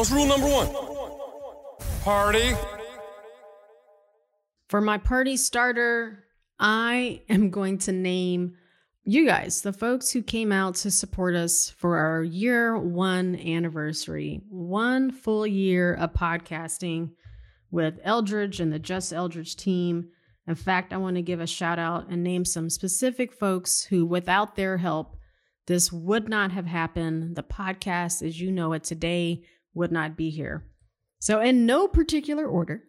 What's 0.00 0.12
rule 0.12 0.26
number 0.26 0.46
one? 0.46 0.68
Party. 2.02 2.54
For 4.68 4.80
my 4.80 4.96
party 4.96 5.36
starter, 5.36 6.24
I 6.58 7.20
am 7.28 7.50
going 7.50 7.78
to 7.78 7.92
name 7.92 8.56
you 9.04 9.26
guys, 9.26 9.62
the 9.62 9.72
folks 9.72 10.10
who 10.10 10.22
came 10.22 10.52
out 10.52 10.74
to 10.76 10.90
support 10.90 11.34
us 11.34 11.70
for 11.70 11.96
our 11.96 12.22
year 12.22 12.76
one 12.76 13.36
anniversary, 13.36 14.42
one 14.48 15.10
full 15.10 15.46
year 15.46 15.94
of 15.94 16.12
podcasting 16.12 17.10
with 17.70 17.98
Eldridge 18.04 18.60
and 18.60 18.72
the 18.72 18.78
Just 18.78 19.12
Eldridge 19.12 19.56
team. 19.56 20.10
In 20.46 20.54
fact, 20.54 20.92
I 20.92 20.98
want 20.98 21.16
to 21.16 21.22
give 21.22 21.40
a 21.40 21.46
shout 21.46 21.78
out 21.78 22.08
and 22.10 22.22
name 22.22 22.44
some 22.44 22.68
specific 22.68 23.32
folks 23.32 23.84
who, 23.84 24.04
without 24.04 24.56
their 24.56 24.76
help, 24.76 25.16
this 25.66 25.92
would 25.92 26.28
not 26.28 26.52
have 26.52 26.66
happened. 26.66 27.36
The 27.36 27.42
podcast, 27.42 28.26
as 28.26 28.40
you 28.40 28.50
know 28.50 28.72
it 28.72 28.84
today, 28.84 29.44
would 29.72 29.92
not 29.92 30.16
be 30.16 30.30
here. 30.30 30.66
So, 31.20 31.40
in 31.40 31.66
no 31.66 31.86
particular 31.86 32.46
order, 32.46 32.82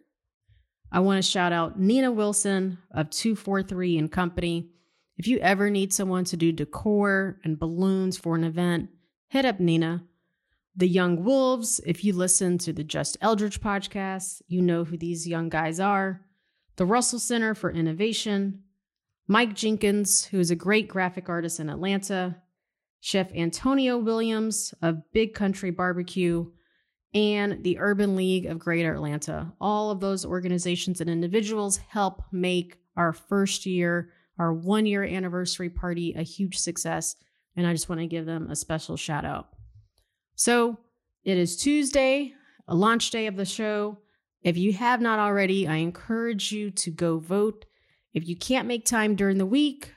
I 0.90 1.00
want 1.00 1.22
to 1.22 1.30
shout 1.30 1.52
out 1.52 1.78
Nina 1.78 2.10
Wilson 2.10 2.78
of 2.90 3.10
243 3.10 3.98
and 3.98 4.10
Company. 4.10 4.71
If 5.22 5.28
you 5.28 5.38
ever 5.38 5.70
need 5.70 5.92
someone 5.92 6.24
to 6.24 6.36
do 6.36 6.50
decor 6.50 7.38
and 7.44 7.56
balloons 7.56 8.18
for 8.18 8.34
an 8.34 8.42
event, 8.42 8.90
hit 9.28 9.44
up 9.44 9.60
Nina. 9.60 10.02
The 10.74 10.88
Young 10.88 11.22
Wolves, 11.22 11.80
if 11.86 12.02
you 12.02 12.12
listen 12.12 12.58
to 12.58 12.72
the 12.72 12.82
Just 12.82 13.16
Eldridge 13.20 13.60
podcast, 13.60 14.42
you 14.48 14.60
know 14.60 14.82
who 14.82 14.96
these 14.96 15.28
young 15.28 15.48
guys 15.48 15.78
are. 15.78 16.22
The 16.74 16.86
Russell 16.86 17.20
Center 17.20 17.54
for 17.54 17.70
Innovation, 17.70 18.64
Mike 19.28 19.54
Jenkins, 19.54 20.24
who 20.24 20.40
is 20.40 20.50
a 20.50 20.56
great 20.56 20.88
graphic 20.88 21.28
artist 21.28 21.60
in 21.60 21.70
Atlanta, 21.70 22.38
Chef 22.98 23.32
Antonio 23.32 23.98
Williams 23.98 24.74
of 24.82 25.12
Big 25.12 25.34
Country 25.34 25.70
Barbecue, 25.70 26.46
and 27.14 27.62
the 27.62 27.78
Urban 27.78 28.16
League 28.16 28.46
of 28.46 28.58
Greater 28.58 28.92
Atlanta. 28.92 29.52
All 29.60 29.92
of 29.92 30.00
those 30.00 30.26
organizations 30.26 31.00
and 31.00 31.08
individuals 31.08 31.76
help 31.76 32.24
make 32.32 32.80
our 32.96 33.12
first 33.12 33.66
year, 33.66 34.10
our 34.38 34.52
one 34.52 34.86
year 34.86 35.04
anniversary 35.04 35.70
party, 35.70 36.14
a 36.16 36.22
huge 36.22 36.58
success. 36.58 37.16
And 37.56 37.66
I 37.66 37.72
just 37.72 37.88
want 37.88 38.00
to 38.00 38.06
give 38.06 38.26
them 38.26 38.50
a 38.50 38.56
special 38.56 38.96
shout 38.96 39.24
out. 39.24 39.48
So 40.34 40.78
it 41.24 41.36
is 41.36 41.56
Tuesday, 41.56 42.32
a 42.66 42.74
launch 42.74 43.10
day 43.10 43.26
of 43.26 43.36
the 43.36 43.44
show. 43.44 43.98
If 44.42 44.56
you 44.56 44.72
have 44.72 45.00
not 45.00 45.18
already, 45.18 45.68
I 45.68 45.76
encourage 45.76 46.50
you 46.50 46.70
to 46.70 46.90
go 46.90 47.18
vote. 47.18 47.64
If 48.14 48.26
you 48.26 48.36
can't 48.36 48.68
make 48.68 48.84
time 48.84 49.14
during 49.14 49.38
the 49.38 49.46
week, 49.46 49.92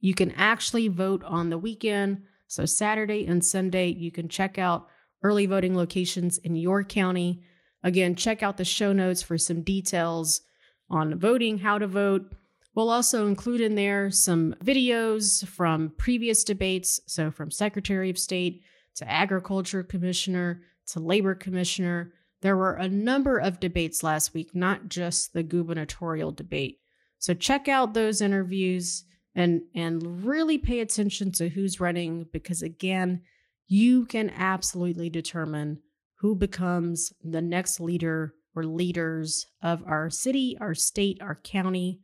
you 0.00 0.14
can 0.14 0.30
actually 0.32 0.88
vote 0.88 1.24
on 1.24 1.50
the 1.50 1.58
weekend. 1.58 2.22
So 2.46 2.66
Saturday 2.66 3.26
and 3.26 3.44
Sunday, 3.44 3.88
you 3.88 4.10
can 4.10 4.28
check 4.28 4.58
out 4.58 4.86
early 5.22 5.46
voting 5.46 5.76
locations 5.76 6.38
in 6.38 6.56
your 6.56 6.84
county. 6.84 7.42
Again, 7.82 8.14
check 8.14 8.42
out 8.42 8.56
the 8.56 8.64
show 8.64 8.92
notes 8.92 9.22
for 9.22 9.38
some 9.38 9.62
details 9.62 10.42
on 10.88 11.18
voting, 11.18 11.58
how 11.58 11.78
to 11.78 11.86
vote. 11.86 12.32
We'll 12.74 12.90
also 12.90 13.26
include 13.26 13.60
in 13.60 13.74
there 13.74 14.10
some 14.10 14.54
videos 14.64 15.46
from 15.46 15.92
previous 15.98 16.44
debates. 16.44 17.00
So, 17.06 17.30
from 17.30 17.50
Secretary 17.50 18.10
of 18.10 18.18
State 18.18 18.62
to 18.96 19.10
Agriculture 19.10 19.82
Commissioner 19.82 20.62
to 20.88 21.00
Labor 21.00 21.34
Commissioner. 21.34 22.12
There 22.42 22.56
were 22.56 22.74
a 22.74 22.88
number 22.88 23.38
of 23.38 23.60
debates 23.60 24.02
last 24.02 24.32
week, 24.34 24.54
not 24.54 24.88
just 24.88 25.32
the 25.32 25.42
gubernatorial 25.42 26.32
debate. 26.32 26.78
So, 27.18 27.34
check 27.34 27.68
out 27.68 27.94
those 27.94 28.20
interviews 28.20 29.04
and, 29.34 29.62
and 29.74 30.24
really 30.24 30.58
pay 30.58 30.80
attention 30.80 31.32
to 31.32 31.48
who's 31.48 31.80
running 31.80 32.26
because, 32.32 32.62
again, 32.62 33.22
you 33.66 34.06
can 34.06 34.30
absolutely 34.30 35.10
determine 35.10 35.80
who 36.20 36.34
becomes 36.34 37.12
the 37.22 37.40
next 37.40 37.80
leader 37.80 38.34
or 38.54 38.64
leaders 38.64 39.46
of 39.62 39.82
our 39.86 40.10
city, 40.10 40.56
our 40.60 40.74
state, 40.74 41.18
our 41.20 41.36
county. 41.36 42.00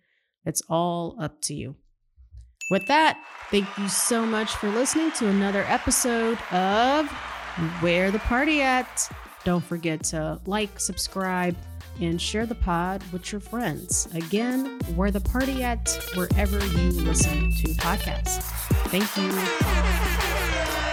It's 0.47 0.63
all 0.71 1.17
up 1.21 1.41
to 1.43 1.55
you. 1.55 1.77
With 2.71 2.87
that, 2.87 3.19
thank 3.51 3.67
you 3.79 3.89
so 3.89 4.25
much 4.25 4.51
for 4.57 4.69
listening 4.71 5.13
to 5.13 5.29
another 5.29 5.65
episode 5.69 6.39
of 6.51 7.09
Where 7.81 8.11
the 8.11 8.19
Party 8.21 8.63
At. 8.63 9.09
Don't 9.45 9.65
forget 9.65 10.03
to 10.05 10.41
like, 10.47 10.81
subscribe, 10.81 11.57
and 12.01 12.21
share 12.21 12.47
the 12.47 12.55
pod 12.55 13.03
with 13.13 13.31
your 13.33 13.41
friends. 13.41 14.09
Again, 14.15 14.81
Where 14.95 15.11
the 15.11 15.21
Party 15.21 15.63
At, 15.63 15.89
wherever 16.15 16.59
you 16.59 16.91
listen 16.91 17.53
to 17.53 17.69
podcasts. 17.75 18.43
Thank 18.89 19.17
you. 19.17 20.86